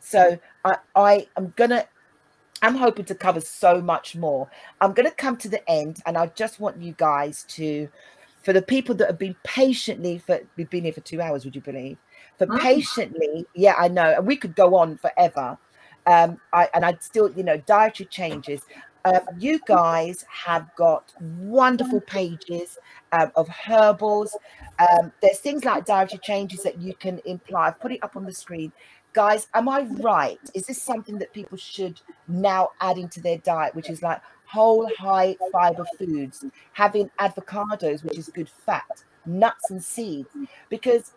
[0.00, 1.86] So I, I am gonna
[2.62, 4.48] I'm hoping to cover so much more.
[4.80, 7.88] I'm gonna come to the end and I just want you guys to
[8.42, 11.54] for the people that have been patiently for we've been here for two hours, would
[11.54, 11.98] you believe?
[12.38, 12.58] For oh.
[12.58, 15.58] patiently, yeah, I know, and we could go on forever.
[16.06, 18.62] Um, I and I'd still, you know, dietary changes.
[19.08, 22.76] Um, you guys have got wonderful pages
[23.12, 24.36] um, of herbals.
[24.78, 27.68] Um, there's things like dietary changes that you can imply.
[27.68, 28.70] I've put it up on the screen.
[29.14, 30.38] Guys, am I right?
[30.54, 34.90] Is this something that people should now add into their diet, which is like whole
[34.98, 40.28] high fiber foods, having avocados, which is good fat, nuts and seeds?
[40.68, 41.12] Because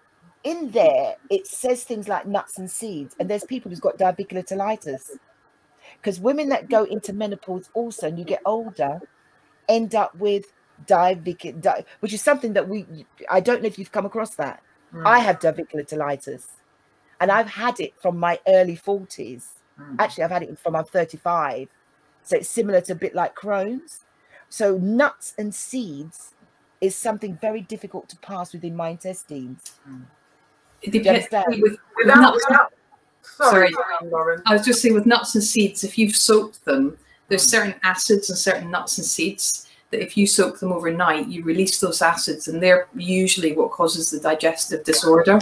[0.46, 5.12] in there, it says things like nuts and seeds, and there's people who's got diverticulitis
[5.98, 9.00] because women that go into menopause also and you get older
[9.70, 10.52] end up with
[10.86, 12.86] divertic di- which is something that we
[13.30, 14.62] i don't know if you've come across that
[14.94, 15.06] mm.
[15.06, 16.48] i have diverticulitis
[17.20, 19.46] and i've had it from my early 40s
[19.80, 19.96] mm.
[20.00, 21.68] actually i've had it from i'm 35
[22.24, 24.06] so it's similar to a bit like crohn's
[24.50, 26.34] so nuts and seeds
[26.82, 30.04] is something very difficult to pass within my intestines mm.
[30.82, 31.28] it depends
[31.62, 32.46] with, with nuts,
[33.24, 34.42] Sorry, Lauren.
[34.46, 36.98] I was just saying with nuts and seeds, if you've soaked them,
[37.28, 41.44] there's certain acids and certain nuts and seeds that if you soak them overnight, you
[41.44, 45.40] release those acids, and they're usually what causes the digestive disorder.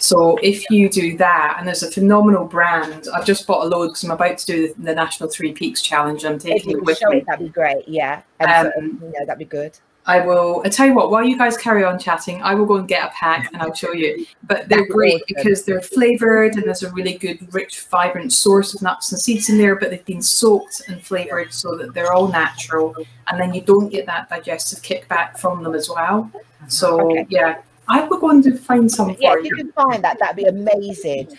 [0.00, 3.88] So if you do that, and there's a phenomenal brand, I've just bought a load
[3.88, 6.24] because I'm about to do the, the National Three Peaks Challenge.
[6.24, 7.24] I'm taking it with me.
[7.26, 7.88] That'd be great.
[7.88, 9.78] Yeah, um, yeah, that'd be good.
[10.08, 10.62] I will.
[10.64, 11.10] I tell you what.
[11.10, 13.74] While you guys carry on chatting, I will go and get a pack and I'll
[13.74, 14.24] show you.
[14.44, 18.80] But they're great because they're flavored and there's a really good, rich, vibrant source of
[18.80, 19.76] nuts and seeds in there.
[19.76, 22.96] But they've been soaked and flavored so that they're all natural,
[23.28, 26.32] and then you don't get that digestive kickback from them as well.
[26.68, 27.26] So okay.
[27.28, 29.16] yeah, I will go to find some.
[29.18, 31.36] Yeah, if you can find that, that'd be amazing.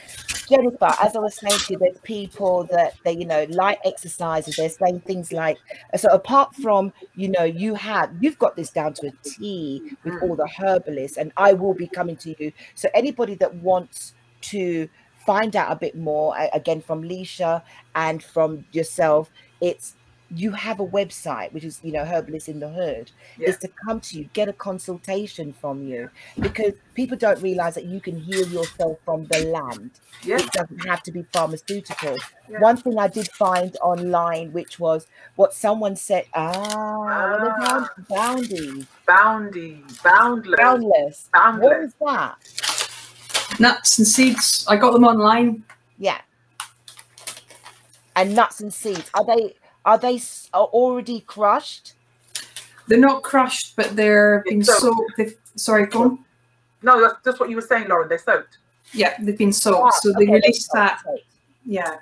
[0.49, 4.55] Jennifer, as I was saying to you, there's people that they, you know, like exercises.
[4.55, 5.59] They're saying things like,
[5.95, 10.15] so apart from, you know, you have, you've got this down to a T with
[10.15, 10.23] mm.
[10.23, 12.51] all the herbalists, and I will be coming to you.
[12.73, 14.89] So anybody that wants to
[15.25, 17.61] find out a bit more, again from Leisha
[17.93, 19.29] and from yourself,
[19.61, 19.95] it's
[20.35, 23.49] you have a website which is you know herbalist in the hood yeah.
[23.49, 26.09] is to come to you get a consultation from you
[26.39, 29.91] because people don't realize that you can heal yourself from the land.
[30.23, 30.37] Yeah.
[30.37, 32.15] it doesn't have to be pharmaceutical.
[32.49, 32.59] Yeah.
[32.59, 37.89] one thing i did find online which was what someone said ah, ah.
[38.09, 41.29] boundies boundies boundless boundless.
[41.33, 41.63] Boundless.
[41.63, 43.59] What was that?
[43.59, 44.65] Nuts and seeds.
[44.67, 45.63] I got them online.
[45.97, 46.19] Yeah.
[48.15, 49.09] And nuts and seeds.
[49.13, 49.55] Are they
[49.85, 50.21] are they
[50.53, 51.93] already crushed?
[52.87, 54.73] They're not crushed, but they're being so,
[55.17, 55.35] soaked.
[55.55, 56.25] sorry, go on.
[56.81, 58.09] No, that's just what you were saying, Lauren.
[58.09, 58.57] They're soaked.
[58.93, 61.01] Yeah, they've been soaked, oh, so they okay, release that.
[61.65, 61.97] Yeah.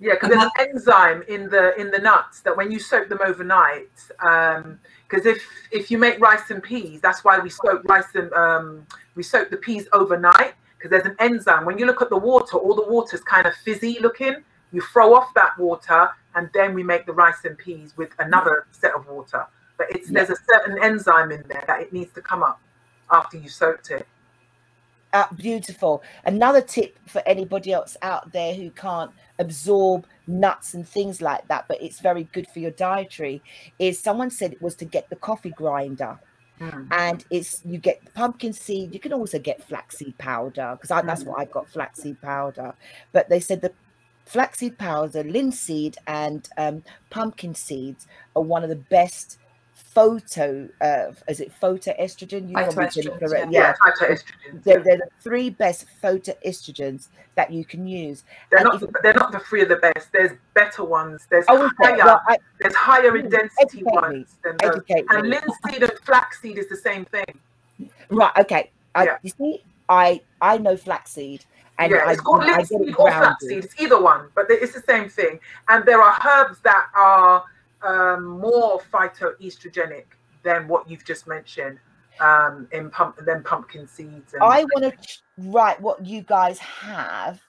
[0.00, 3.18] Yeah, because there's an enzyme in the in the nuts that when you soak them
[3.24, 3.90] overnight,
[4.20, 5.42] um, because um, if
[5.72, 9.50] if you make rice and peas, that's why we soak rice and um, we soak
[9.50, 11.64] the peas overnight because there's an enzyme.
[11.64, 14.36] When you look at the water, all the water's kind of fizzy looking.
[14.70, 18.66] You throw off that water and then we make the rice and peas with another
[18.70, 19.44] set of water.
[19.76, 20.24] But it's yeah.
[20.24, 22.60] there's a certain enzyme in there that it needs to come up
[23.10, 24.06] after you soaked it.
[25.12, 26.02] Uh, beautiful.
[26.24, 29.10] Another tip for anybody else out there who can't
[29.40, 33.42] absorb nuts and things like that, but it's very good for your dietary,
[33.78, 36.20] is someone said it was to get the coffee grinder.
[36.60, 36.88] Mm.
[36.90, 38.92] And it's you get pumpkin seed.
[38.92, 41.28] You can also get flaxseed powder because that's mm.
[41.28, 42.74] what I got flaxseed powder.
[43.12, 43.72] But they said the
[44.28, 48.06] flaxseed powder, linseed, and um, pumpkin seeds
[48.36, 49.38] are one of the best
[49.74, 52.48] photo uh is it photoestrogen?
[52.48, 53.74] You yeah, yeah.
[53.82, 58.24] phytoestrogen they're, they're, the three best photoestrogens that you can use.
[58.50, 60.08] They're and not if, they're not the three of the best.
[60.12, 61.26] There's better ones.
[61.30, 64.80] There's oh, higher well, I, there's higher in density ones than those.
[65.10, 67.88] and linseed and flaxseed is the same thing.
[68.10, 68.70] Right okay.
[68.94, 69.18] I, yeah.
[69.22, 71.44] you see i i know flaxseed
[71.78, 73.64] and yeah, it's called linseed or flaxseed.
[73.64, 75.38] It's either one, but it's the same thing.
[75.68, 77.44] And there are herbs that are
[77.82, 80.04] um, more phytoestrogenic
[80.42, 81.78] than what you've just mentioned
[82.20, 84.34] um, in pump than pumpkin seeds.
[84.34, 87.40] And I want to write what you guys have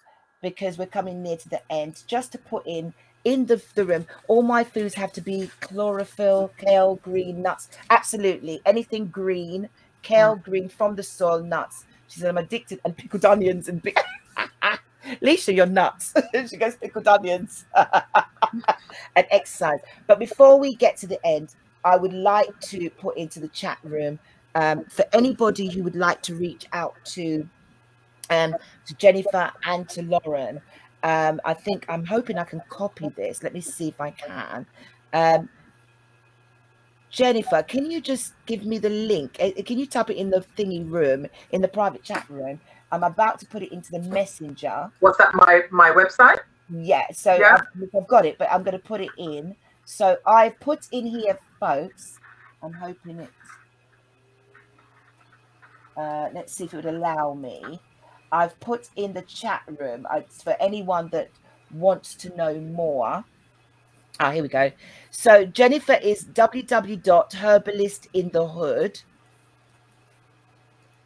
[0.41, 2.03] because we're coming near to the end.
[2.07, 6.51] Just to put in in the, the room, all my foods have to be chlorophyll,
[6.57, 7.69] kale, green nuts.
[7.89, 9.69] Absolutely, anything green,
[10.03, 10.43] kale, mm.
[10.43, 11.85] green from the soil, nuts.
[12.09, 13.97] She said, I'm addicted and pickled onions and big.
[15.21, 16.13] Lisa, you're nuts.
[16.49, 17.65] she goes, pickled onions
[19.15, 19.79] and exercise.
[20.07, 21.55] But before we get to the end,
[21.85, 24.19] I would like to put into the chat room
[24.55, 27.47] um, for anybody who would like to reach out to
[28.31, 28.55] um,
[28.85, 30.61] to Jennifer and to Lauren.
[31.03, 33.43] Um, I think I'm hoping I can copy this.
[33.43, 34.65] Let me see if I can.
[37.11, 39.35] Jennifer, can you just give me the link?
[39.39, 42.59] Eh, can you type it in the thingy room, in the private chat room?
[42.91, 44.91] I'm about to put it into the messenger.
[44.99, 45.33] What's that?
[45.33, 46.39] My my website?
[46.69, 47.05] Yeah.
[47.11, 47.55] So yeah.
[47.55, 49.55] I've, I've got it, but I'm going to put it in.
[49.85, 52.19] So I put in here, folks.
[52.61, 53.29] I'm hoping it.
[55.97, 57.79] Uh, let's see if it would allow me.
[58.31, 61.29] I've put in the chat room I, for anyone that
[61.73, 63.23] wants to know more.
[64.19, 64.71] Ah, here we go.
[65.11, 69.03] So Jennifer is www.herbalistinthehood.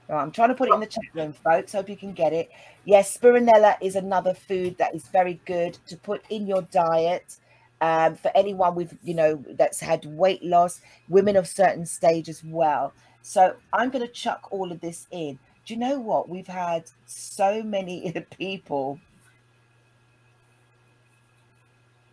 [0.09, 1.74] Right, I'm trying to put it in the chat room, folks.
[1.74, 2.49] Hope you can get it.
[2.86, 7.38] Yes, spirulina is another food that is very good to put in your diet.
[7.82, 12.41] Um, for anyone with, you know, that's had weight loss, women of certain stage as
[12.43, 12.93] well.
[13.22, 15.38] So I'm going to chuck all of this in.
[15.66, 16.30] Do you know what?
[16.30, 18.99] We've had so many people.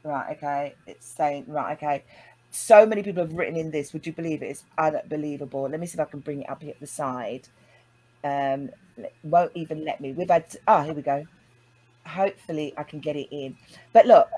[0.02, 0.74] Right, okay.
[0.86, 2.04] It's saying, right, okay.
[2.50, 3.92] So many people have written in this.
[3.92, 4.46] Would you believe it?
[4.46, 5.68] It's unbelievable.
[5.68, 7.48] Let me see if I can bring it up here at the side
[8.24, 8.70] um,
[9.22, 10.12] won't even let me.
[10.12, 11.26] We've had, oh, here we go.
[12.06, 13.56] Hopefully I can get it in.
[13.92, 14.28] But look,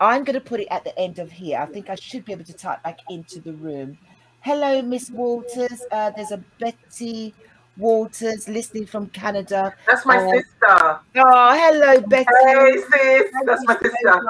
[0.00, 1.58] I'm going to put it at the end of here.
[1.58, 3.98] I think I should be able to type back into the room.
[4.40, 5.82] Hello, Miss Walters.
[5.90, 7.34] Uh, there's a Betty
[7.76, 9.74] Walters listening from Canada.
[9.86, 10.46] That's my uh, sister.
[10.68, 12.26] Oh, hello, Betty.
[12.44, 13.30] Hey, sis.
[13.32, 14.20] Thank That's my sister.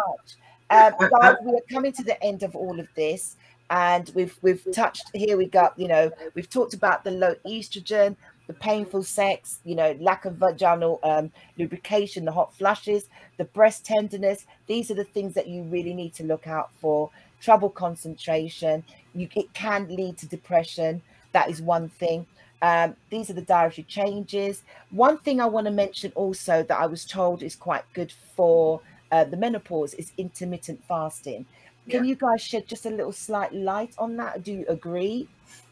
[0.70, 3.36] Um, guys, we are coming to the end of all of this,
[3.70, 5.36] and we've we've touched here.
[5.36, 8.16] We got you know we've talked about the low estrogen,
[8.48, 13.04] the painful sex, you know, lack of vaginal um, lubrication, the hot flushes,
[13.36, 14.46] the breast tenderness.
[14.66, 17.10] These are the things that you really need to look out for.
[17.40, 18.82] Trouble concentration.
[19.14, 21.02] You, it can lead to depression.
[21.32, 22.26] That is one thing.
[22.62, 24.62] Um, these are the dietary changes.
[24.90, 28.80] One thing I want to mention also that I was told is quite good for
[29.12, 31.46] uh, the menopause is intermittent fasting.
[31.88, 32.10] Can yeah.
[32.10, 34.42] you guys shed just a little slight light on that?
[34.42, 35.28] Do you agree?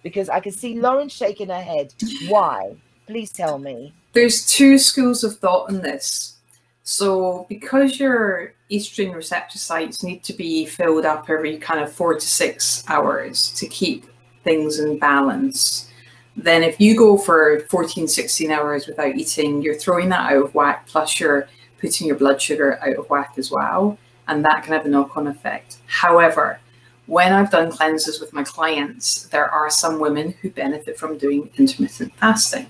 [0.07, 1.93] because I can see Lauren shaking her head.
[2.29, 2.77] Why?
[3.09, 3.93] Please tell me.
[4.13, 6.37] There's two schools of thought on this.
[6.85, 12.15] So because your estrogen receptor sites need to be filled up every kind of four
[12.15, 14.07] to six hours to keep
[14.45, 15.91] things in balance,
[16.37, 20.55] then if you go for 14, 16 hours without eating, you're throwing that out of
[20.55, 21.49] whack, plus you're
[21.81, 23.99] putting your blood sugar out of whack as well.
[24.29, 25.79] And that can have a knock on effect.
[25.87, 26.59] However,
[27.07, 31.51] when I've done cleanses with my clients, there are some women who benefit from doing
[31.57, 32.67] intermittent fasting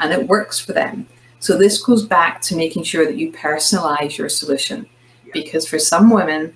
[0.00, 1.06] and it works for them.
[1.40, 4.86] So this goes back to making sure that you personalize your solution
[5.32, 6.54] because for some women,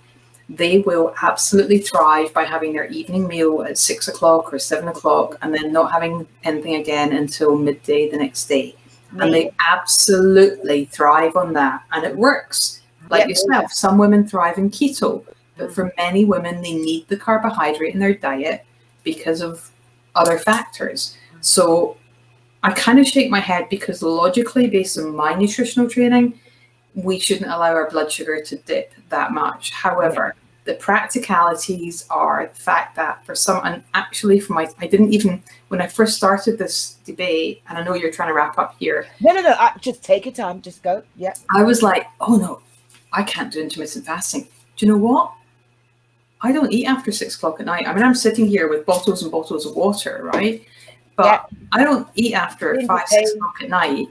[0.49, 5.39] they will absolutely thrive by having their evening meal at six o'clock or seven o'clock
[5.41, 8.75] and then not having anything again until midday the next day.
[9.21, 11.83] And they absolutely thrive on that.
[11.93, 12.81] And it works.
[13.11, 15.25] Like yourself, some women thrive in keto,
[15.57, 16.01] but for mm-hmm.
[16.01, 18.65] many women, they need the carbohydrate in their diet
[19.05, 19.71] because of
[20.15, 21.17] other factors.
[21.29, 21.39] Mm-hmm.
[21.43, 21.97] So
[22.63, 26.39] I kind of shake my head because logically, based on my nutritional training,
[26.95, 29.71] we shouldn't allow our blood sugar to dip that much.
[29.71, 35.13] However, the practicalities are the fact that for some, and actually for my, I didn't
[35.13, 38.77] even, when I first started this debate, and I know you're trying to wrap up
[38.79, 39.09] here.
[39.21, 41.03] No, no, no, I, just take your time, just go.
[41.17, 41.35] Yeah.
[41.51, 42.61] I was like, oh no,
[43.13, 44.47] I can't do intermittent fasting.
[44.77, 45.33] Do you know what?
[46.43, 47.87] I don't eat after six o'clock at night.
[47.87, 50.65] I mean, I'm sitting here with bottles and bottles of water, right?
[51.17, 51.59] But yeah.
[51.73, 54.09] I don't eat after five, six o'clock at night.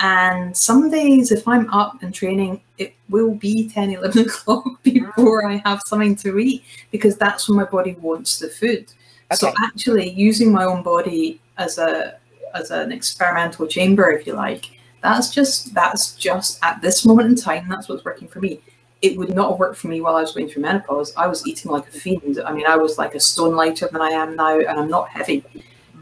[0.00, 5.46] And some days, if I'm up and training, it will be 10, 11 o'clock before
[5.46, 8.92] I have something to eat because that's when my body wants the food.
[9.30, 9.36] Okay.
[9.36, 12.18] So actually using my own body as a
[12.54, 14.70] as an experimental chamber, if you like,
[15.02, 18.60] that's just that's just at this moment in time, that's what's working for me.
[19.02, 21.12] It would not have worked for me while I was going through menopause.
[21.16, 22.40] I was eating like a fiend.
[22.44, 25.08] I mean, I was like a stone lighter than I am now, and I'm not
[25.08, 25.44] heavy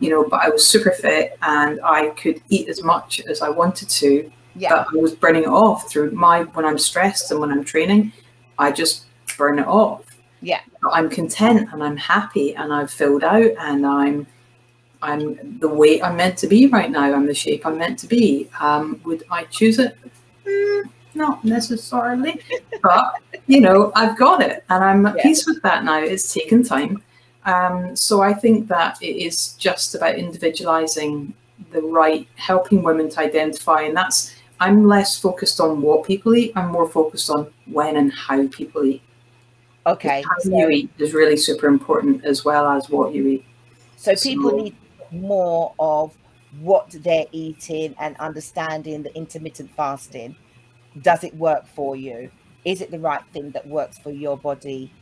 [0.00, 3.48] you know, but I was super fit and I could eat as much as I
[3.48, 4.30] wanted to.
[4.54, 4.70] Yeah.
[4.70, 8.12] But I was burning it off through my when I'm stressed and when I'm training,
[8.58, 10.04] I just burn it off.
[10.40, 10.60] Yeah.
[10.82, 14.26] But I'm content and I'm happy and I've filled out and I'm
[15.02, 17.14] I'm the weight I'm meant to be right now.
[17.14, 18.48] I'm the shape I'm meant to be.
[18.60, 19.96] Um, would I choose it?
[20.46, 22.40] Mm, not necessarily,
[22.82, 23.14] but
[23.46, 25.22] you know, I've got it and I'm at yeah.
[25.22, 25.98] peace with that now.
[25.98, 27.02] It's taken time
[27.46, 31.32] um, so I think that it is just about individualizing
[31.72, 36.52] the right, helping women to identify, and that's I'm less focused on what people eat.
[36.56, 39.02] I'm more focused on when and how people eat.
[39.86, 40.22] Okay.
[40.22, 43.44] How so, you eat is really super important as well as what you eat.
[43.96, 44.76] So people so, need
[45.12, 46.16] more of
[46.60, 50.34] what they're eating and understanding the intermittent fasting.
[51.02, 52.30] Does it work for you?
[52.64, 54.92] Is it the right thing that works for your body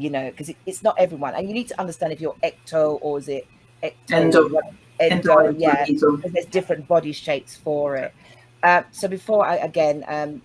[0.00, 1.34] you know, because it, it's not everyone.
[1.34, 3.46] And you need to understand if you're ecto or is it
[3.82, 4.48] ecto, endo,
[4.98, 8.14] endo, endo yeah, because there's different body shapes for it.
[8.62, 10.40] Uh, so before I again, um,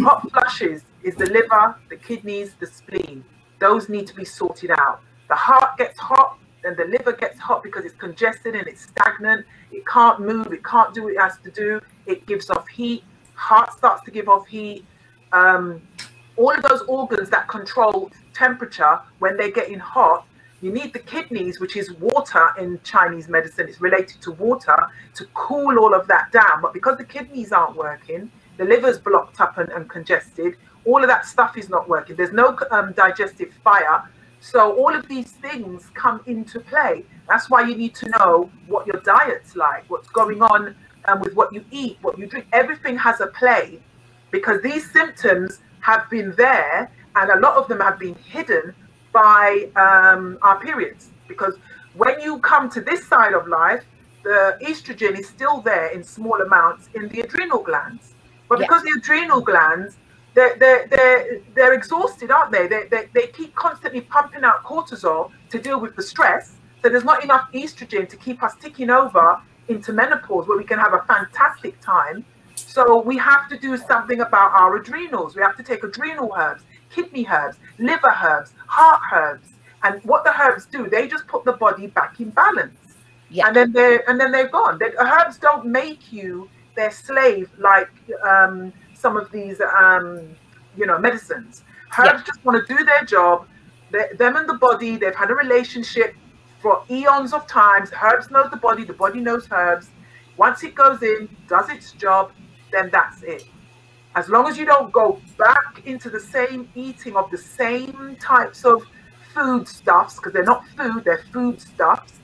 [0.01, 3.25] Hot flushes is the liver, the kidneys, the spleen.
[3.59, 5.01] Those need to be sorted out.
[5.29, 9.47] The heart gets hot, then the liver gets hot because it's congested and it's stagnant.
[9.71, 10.53] It can't move.
[10.53, 11.81] It can't do what it has to do.
[12.07, 13.05] It gives off heat.
[13.35, 14.85] Heart starts to give off heat.
[15.33, 15.81] Um,
[16.37, 20.27] all of those organs that control temperature when they're getting hot,
[20.61, 23.69] you need the kidneys, which is water in Chinese medicine.
[23.69, 24.77] It's related to water
[25.15, 26.63] to cool all of that down.
[26.63, 30.57] But because the kidneys aren't working, the liver's blocked up and, and congested.
[30.85, 32.17] All of that stuff is not working.
[32.17, 34.09] There's no um, digestive fire.
[34.53, 37.05] So all of these things come into play.
[37.29, 41.35] That's why you need to know what your diet's like, what's going on um, with
[41.35, 42.47] what you eat, what you drink.
[42.53, 43.81] Everything has a play
[44.31, 48.73] because these symptoms have been there and a lot of them have been hidden
[49.13, 51.11] by um, our periods.
[51.27, 51.55] Because
[51.95, 53.83] when you come to this side of life,
[54.23, 58.15] the estrogen is still there in small amounts in the adrenal glands.
[58.49, 59.97] But because the adrenal glands,
[60.37, 62.69] they're, they're, they're, they're exhausted, aren't they?
[62.69, 63.09] They, they?
[63.15, 66.57] they keep constantly pumping out cortisol to deal with the stress.
[66.83, 70.79] So there's not enough estrogen to keep us ticking over into menopause where we can
[70.79, 72.25] have a fantastic time.
[72.55, 75.35] So we have to do something about our adrenals.
[75.35, 79.49] We have to take adrenal herbs, kidney herbs, liver herbs, heart herbs.
[79.85, 82.79] And what the herbs do, they just put the body back in balance.
[83.31, 83.47] Yeah.
[83.47, 84.79] And then they're and then they're gone.
[84.79, 87.91] The herbs don't make you their slave like
[88.23, 88.73] um,
[89.07, 90.07] some of these um,
[90.77, 91.63] you know medicines.
[91.97, 92.23] Herbs yeah.
[92.27, 93.47] just want to do their job.
[93.93, 96.11] They're, them and the body, they've had a relationship
[96.61, 97.93] for eons of times.
[98.03, 99.87] Herbs knows the body, the body knows herbs.
[100.37, 102.33] Once it goes in, does its job,
[102.73, 103.45] then that's it.
[104.17, 108.65] As long as you don't go back into the same eating of the same types
[108.65, 108.83] of
[109.35, 112.15] food stuffs, because they're not food, they're food stuffs,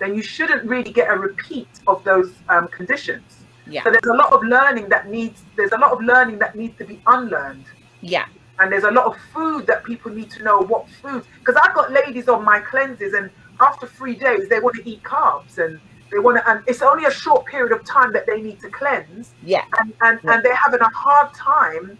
[0.00, 3.45] then you shouldn't really get a repeat of those um, conditions.
[3.68, 3.84] Yeah.
[3.84, 6.76] So there's a lot of learning that needs there's a lot of learning that needs
[6.78, 7.64] to be unlearned.
[8.00, 8.26] Yeah.
[8.58, 11.74] And there's a lot of food that people need to know what food because I've
[11.74, 13.30] got ladies on my cleanses and
[13.60, 15.80] after three days they want to eat carbs and
[16.10, 18.70] they want to and it's only a short period of time that they need to
[18.70, 19.34] cleanse.
[19.42, 19.64] Yeah.
[19.78, 20.34] And and, yeah.
[20.34, 21.98] and they're having a hard time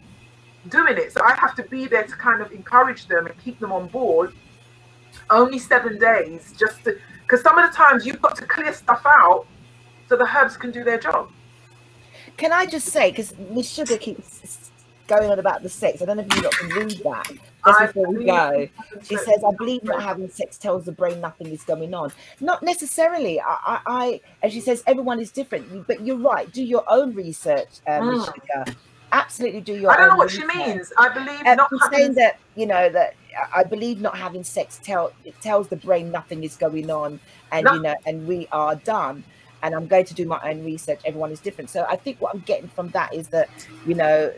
[0.68, 1.12] doing it.
[1.12, 3.88] So I have to be there to kind of encourage them and keep them on
[3.88, 4.32] board.
[5.30, 9.02] Only seven days just to because some of the times you've got to clear stuff
[9.04, 9.46] out
[10.08, 11.30] so the herbs can do their job.
[12.36, 14.70] Can I just say, because Miss Sugar keeps
[15.06, 17.32] going on about the sex, I don't know if you lot can read that
[17.64, 18.68] just before we go.
[19.02, 22.12] She says, I believe not having sex tells the brain nothing is going on.
[22.40, 23.40] Not necessarily.
[23.40, 26.50] I, I, I and she says, everyone is different, but you're right.
[26.52, 28.12] Do your own research, mm.
[28.12, 28.76] Miss Sugar.
[29.12, 30.50] Absolutely do your I don't know what research.
[30.52, 30.92] she means.
[30.98, 31.96] I believe um, not having...
[31.96, 33.14] saying that, you know, that
[33.54, 37.20] I believe not having sex tell it tells the brain nothing is going on
[37.52, 37.74] and no.
[37.74, 39.24] you know and we are done
[39.62, 41.00] and I'm going to do my own research.
[41.04, 41.70] Everyone is different.
[41.70, 43.48] So I think what I'm getting from that is that,
[43.86, 44.32] you know,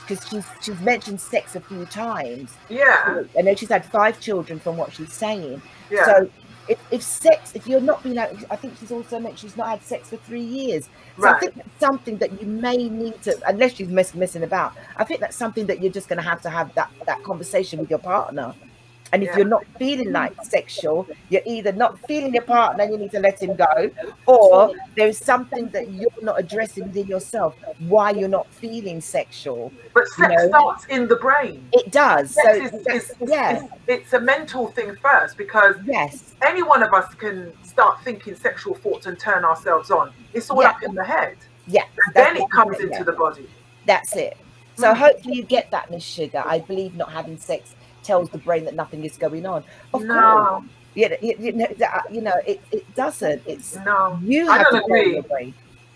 [0.00, 2.54] because she's she's mentioned sex a few times.
[2.68, 3.22] Yeah.
[3.38, 5.62] I know she's had five children from what she's saying.
[5.90, 6.04] Yeah.
[6.04, 6.30] So
[6.68, 9.68] if, if sex, if you're not being out, I think she's also mentioned she's not
[9.68, 10.88] had sex for three years.
[11.16, 11.34] So right.
[11.34, 14.72] I think that's something that you may need to, unless she's miss, missing about.
[14.96, 17.78] I think that's something that you're just going to have to have that that conversation
[17.78, 18.54] with your partner
[19.14, 19.36] and if yeah.
[19.36, 23.20] you're not feeling like sexual, you're either not feeling your partner and you need to
[23.20, 23.88] let him go,
[24.26, 29.72] or there's something that you're not addressing within yourself why you're not feeling sexual.
[29.94, 30.48] But sex you know?
[30.48, 31.64] starts in the brain.
[31.72, 32.32] It does.
[32.32, 33.62] Sex so is, is, yeah.
[33.62, 38.34] It's, it's, a mental thing first because yes, any one of us can start thinking
[38.34, 40.12] sexual thoughts and turn ourselves on.
[40.32, 40.70] It's all yeah.
[40.70, 41.36] up in the head.
[41.68, 41.84] Yeah.
[42.06, 43.02] And then it comes into yeah.
[43.04, 43.48] the body.
[43.86, 44.36] That's it.
[44.74, 44.96] So mm.
[44.96, 46.42] hopefully you get that, Miss Sugar.
[46.44, 49.64] I believe not having sex tells the brain that nothing is going on.
[49.92, 50.14] Of no.
[50.14, 50.64] course.
[50.94, 51.66] Yeah, you, you, know,
[52.10, 53.42] you know, it, it doesn't.
[53.46, 54.16] It's no.
[54.22, 55.14] You have to agree.
[55.14, 55.52] Your brain.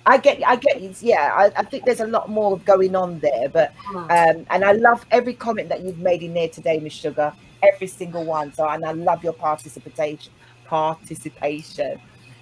[0.06, 1.32] I get, I get, yeah.
[1.34, 3.96] I, I, think there's a lot more going on there, but hmm.
[3.98, 7.32] um, and I love every comment that you've made in there today, Miss Sugar.
[7.62, 8.52] Every single one.
[8.54, 10.32] So, and I love your participation.
[10.64, 12.00] Participation,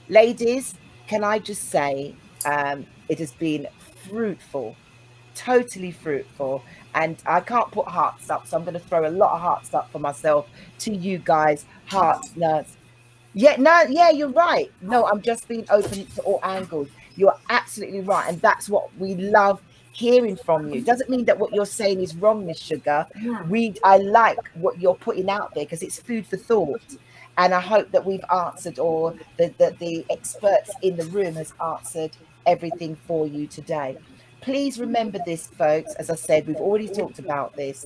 [0.09, 0.75] ladies.
[1.07, 2.15] Can I just say,
[2.45, 3.69] um, it has been
[4.09, 4.75] fruitful,
[5.35, 6.65] totally fruitful.
[6.97, 9.73] And I can't put hearts up, so I'm going to throw a lot of hearts
[9.75, 10.49] up for myself
[10.81, 11.65] to you guys.
[11.87, 12.77] Hearts, nerves.
[13.35, 14.73] Yeah, no, yeah, you're right.
[14.81, 16.89] No, I'm just being open to all angles.
[17.17, 19.61] You're absolutely right, and that's what we love
[19.93, 20.81] hearing from you.
[20.81, 23.07] Doesn't mean that what you're saying is wrong, Miss Sugar.
[23.49, 26.97] We, I like what you're putting out there because it's food for thought
[27.39, 31.53] and I hope that we've answered, or the, the, the experts in the room has
[31.63, 32.13] answered
[32.47, 33.99] everything for you today.
[34.47, 35.93] Please remember this, folks.
[35.97, 37.85] As I said, we've already talked about this.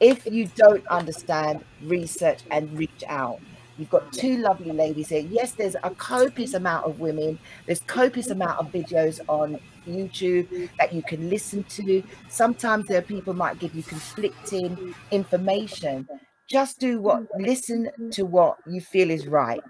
[0.00, 3.38] If you don't understand, research and reach out.
[3.78, 5.20] You've got two lovely ladies here.
[5.20, 7.38] Yes, there's a copious amount of women.
[7.66, 12.02] There's copious amount of videos on YouTube that you can listen to.
[12.28, 16.08] Sometimes there are people might give you conflicting information.
[16.50, 19.62] Just do what listen to what you feel is right.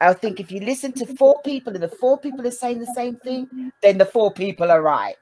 [0.00, 2.92] I think if you listen to four people and the four people are saying the
[2.96, 5.14] same thing, then the four people are right.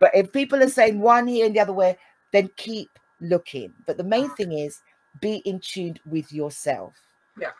[0.00, 1.98] But if people are saying one here and the other way,
[2.32, 2.90] then keep
[3.20, 3.74] looking.
[3.86, 4.80] But the main thing is
[5.20, 6.94] be in tune with yourself.
[7.38, 7.50] Yeah.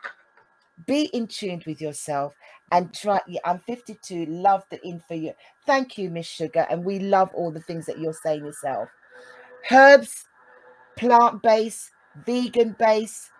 [0.86, 2.34] be in tune with yourself
[2.72, 3.20] and try.
[3.28, 4.26] Yeah, I'm 52.
[4.26, 5.14] Love the info.
[5.14, 5.32] You.
[5.66, 8.88] Thank you, Miss Sugar, and we love all the things that you're saying yourself.
[9.70, 10.26] Herbs,
[10.96, 11.90] plant based,
[12.26, 13.30] vegan based.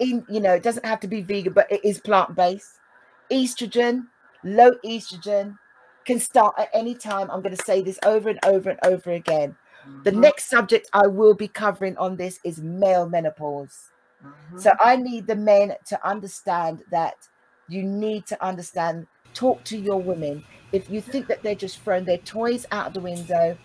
[0.00, 2.78] In you know, it doesn't have to be vegan, but it is plant based.
[3.30, 4.06] Estrogen,
[4.44, 5.56] low estrogen,
[6.04, 7.30] can start at any time.
[7.30, 9.56] I'm going to say this over and over and over again.
[10.04, 10.20] The Mhm.
[10.20, 13.90] next subject I will be covering on this is male menopause.
[14.22, 14.60] Mhm.
[14.60, 17.14] So I need the men to understand that
[17.68, 20.44] you need to understand, talk to your women.
[20.72, 23.56] If you think that they're just throwing their toys out the window,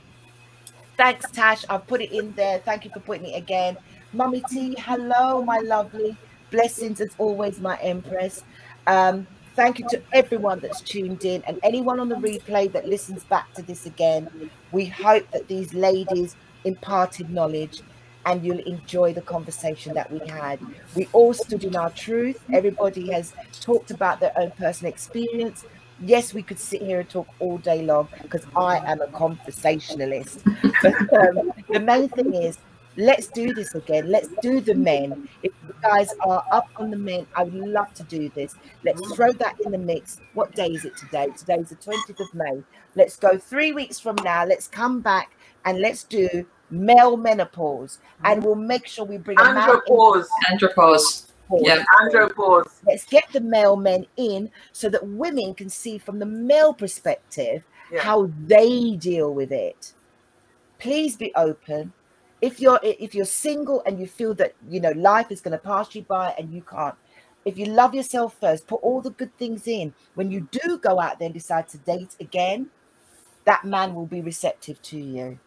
[0.98, 1.66] thanks, Tash.
[1.70, 2.60] I've put it in there.
[2.60, 3.78] Thank you for putting it again.
[4.14, 6.18] Mummy T, hello, my lovely.
[6.52, 8.44] Blessings as always, my empress.
[8.88, 9.28] Um,
[9.60, 13.54] thank you to everyone that's tuned in and anyone on the replay that listens back
[13.54, 14.30] to this again.
[14.72, 17.82] We hope that these ladies imparted knowledge
[18.26, 20.62] and you'll enjoy the conversation that we had.
[20.96, 22.42] We all stood in our truth.
[22.54, 25.66] Everybody has talked about their own personal experience.
[26.00, 30.42] Yes, we could sit here and talk all day long because I am a conversationalist.
[30.82, 32.60] But um, the main thing is,
[33.00, 34.12] let's do this again.
[34.12, 35.28] Let's do the men.
[35.42, 38.56] If you guys are up on the men, I would love to do this.
[38.84, 39.14] Let's mm-hmm.
[39.14, 40.20] throw that in the mix.
[40.34, 41.30] What day is it today?
[41.38, 42.62] Today's the 20th of May.
[42.96, 44.46] Let's go three weeks from now.
[44.46, 45.32] Let's come back
[45.66, 48.00] and let's do male menopause.
[48.24, 48.46] And mm-hmm.
[48.46, 49.56] we'll make sure we bring a in.
[49.56, 50.28] Andropause.
[50.52, 51.32] Andropause.
[51.60, 51.84] Yeah.
[52.02, 52.82] Andropause.
[52.86, 57.64] Let's get the male men in so that women can see from the male perspective
[57.92, 58.02] Yeah.
[58.02, 59.94] how they deal with it.
[60.78, 61.94] Please be open.
[62.42, 65.58] If you're if you're single and you feel that you know life is going to
[65.58, 66.96] pass you by and you can't,
[67.46, 69.94] if you love yourself first, put all the good things in.
[70.16, 72.70] When you do go out there and decide to date again,
[73.46, 75.40] that man will be receptive to you.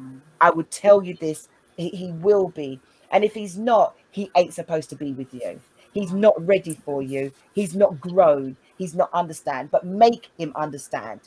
[0.00, 0.20] Mm.
[0.40, 2.80] I would tell you this, he, he will be.
[3.10, 5.60] And if he's not, he ain't supposed to be with you.
[5.92, 7.32] He's not ready for you.
[7.54, 8.56] He's not grown.
[8.76, 9.70] He's not understand.
[9.70, 11.20] But make him understand.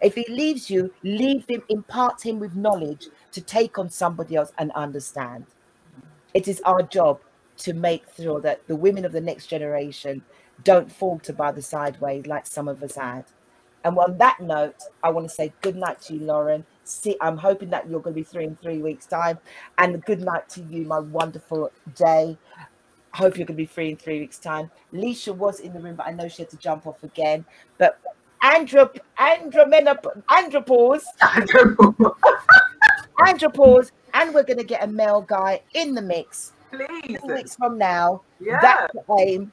[0.00, 4.52] If he leaves you, leave him, impart him with knowledge to take on somebody else
[4.58, 5.46] and understand.
[6.32, 7.20] It is our job
[7.58, 10.22] to make sure that the women of the next generation
[10.62, 13.24] don't falter by the sideways like some of us had.
[13.84, 16.64] And on that note, I want to say good night to you, Lauren.
[16.84, 19.38] See, I'm hoping that you're going to be three in three weeks' time.
[19.78, 22.38] And good night to you, my wonderful day.
[23.12, 24.70] Hope you're going to be free in three weeks' time.
[24.92, 27.44] Leisha was in the room, but I know she had to jump off again.
[27.78, 28.00] But
[28.42, 32.14] Andra, Andra, Andropause, Andropause,
[33.18, 36.88] and we're going to get a male guy in the mix Please.
[37.20, 38.22] three weeks from now.
[38.40, 38.58] Yeah.
[38.60, 39.52] That's the aim.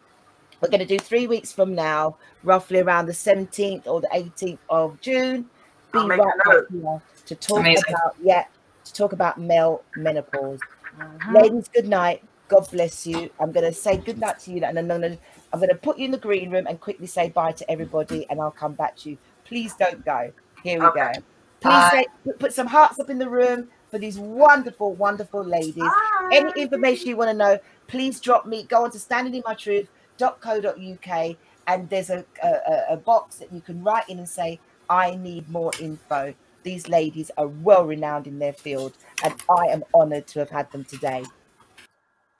[0.61, 4.59] We're going to do three weeks from now, roughly around the 17th or the 18th
[4.69, 5.49] of June.
[5.91, 6.67] Be I'll make right a note.
[6.69, 7.83] back here to talk Amazing.
[7.89, 8.45] about yeah,
[8.85, 10.59] to talk about male menopause.
[10.99, 11.33] Mhm.
[11.33, 12.21] Ladies, good night.
[12.47, 13.29] God bless you.
[13.39, 15.19] I'm going to say good night to you, and then I'm going to
[15.53, 18.27] I'm going to put you in the green room and quickly say bye to everybody,
[18.29, 19.17] and I'll come back to you.
[19.45, 20.31] Please don't go.
[20.63, 21.13] Here we Okay.
[21.13, 21.23] go.
[21.61, 22.05] Please say,
[22.39, 25.75] put- some hearts up in the room for these wonderful, wonderful ladies.
[25.75, 26.29] Bye.
[26.33, 28.63] Any information you want to know, please drop me.
[28.63, 34.09] Go on to standinginmytruth.co.uk and there's a, a, a- a box that you can write
[34.09, 34.59] in and say,
[34.89, 36.33] I need more info.
[36.63, 38.93] These ladies are well renowned in their field,
[39.23, 41.23] and I am honored to have had them today.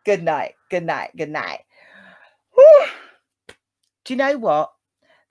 [0.05, 0.53] Good night.
[0.69, 1.09] Good night.
[1.17, 1.61] Good night.
[2.53, 2.85] Whew.
[4.05, 4.71] Do you know what?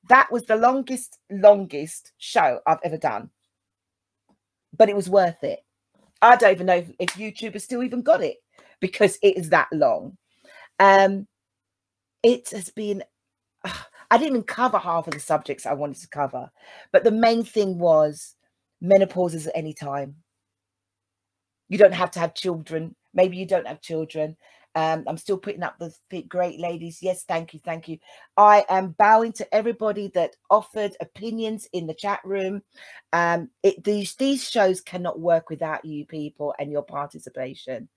[0.08, 3.30] That was the longest, longest show I've ever done.
[4.76, 5.60] But it was worth it.
[6.22, 8.36] I don't even know if, if YouTube has still even got it
[8.80, 10.16] because it is that long.
[10.78, 11.26] Um,
[12.22, 13.02] it has been.
[13.64, 16.50] I didn't even cover half of the subjects I wanted to cover,
[16.92, 18.34] but the main thing was
[18.80, 20.16] menopause is at any time.
[21.68, 22.96] You don't have to have children.
[23.14, 24.36] Maybe you don't have children.
[24.74, 27.02] Um, I'm still putting up the great ladies.
[27.02, 27.98] Yes, thank you, thank you.
[28.36, 32.62] I am bowing to everybody that offered opinions in the chat room.
[33.12, 37.88] Um, it, these these shows cannot work without you people and your participation.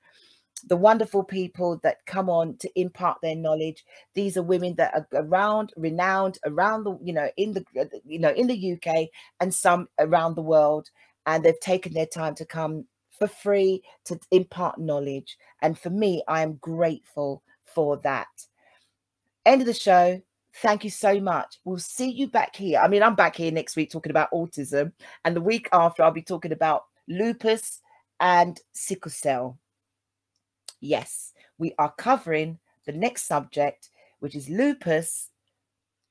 [0.67, 3.83] The wonderful people that come on to impart their knowledge.
[4.15, 7.65] These are women that are around, renowned around the, you know, in the,
[8.05, 9.09] you know, in the UK
[9.41, 10.89] and some around the world,
[11.25, 12.85] and they've taken their time to come
[13.17, 15.37] for free to impart knowledge.
[15.61, 18.27] And for me, I am grateful for that.
[19.45, 20.21] End of the show.
[20.57, 21.59] Thank you so much.
[21.65, 22.79] We'll see you back here.
[22.79, 24.91] I mean, I'm back here next week talking about autism,
[25.25, 27.81] and the week after, I'll be talking about lupus
[28.19, 29.57] and sickle cell.
[30.79, 35.29] Yes, we are covering the next subject, which is lupus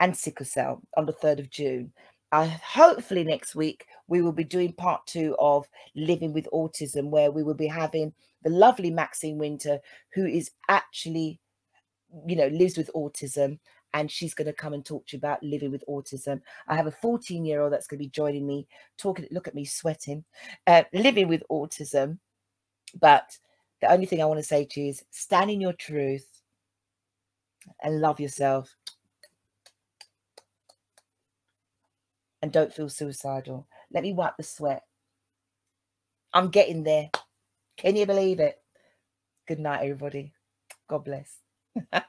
[0.00, 1.92] and sickle cell on the 3rd of June.
[2.32, 7.30] Uh, hopefully, next week, we will be doing part two of Living with Autism, where
[7.30, 8.12] we will be having
[8.42, 9.78] the lovely Maxine Winter,
[10.12, 11.40] who is actually,
[12.26, 13.58] you know, lives with autism
[13.94, 16.42] and she's going to come and talk to you about living with autism.
[16.68, 18.66] I have a 14 year old that's going to be joining me,
[18.98, 19.26] talking.
[19.30, 20.24] Look at me sweating,
[20.66, 22.18] uh, living with autism.
[23.00, 23.38] But
[23.80, 26.26] the only thing I want to say to you is stand in your truth
[27.82, 28.76] and love yourself.
[32.42, 33.66] And don't feel suicidal.
[33.92, 34.84] Let me wipe the sweat.
[36.34, 37.10] I'm getting there.
[37.78, 38.58] Can you believe it?
[39.48, 40.34] Good night, everybody.
[40.88, 41.38] God bless.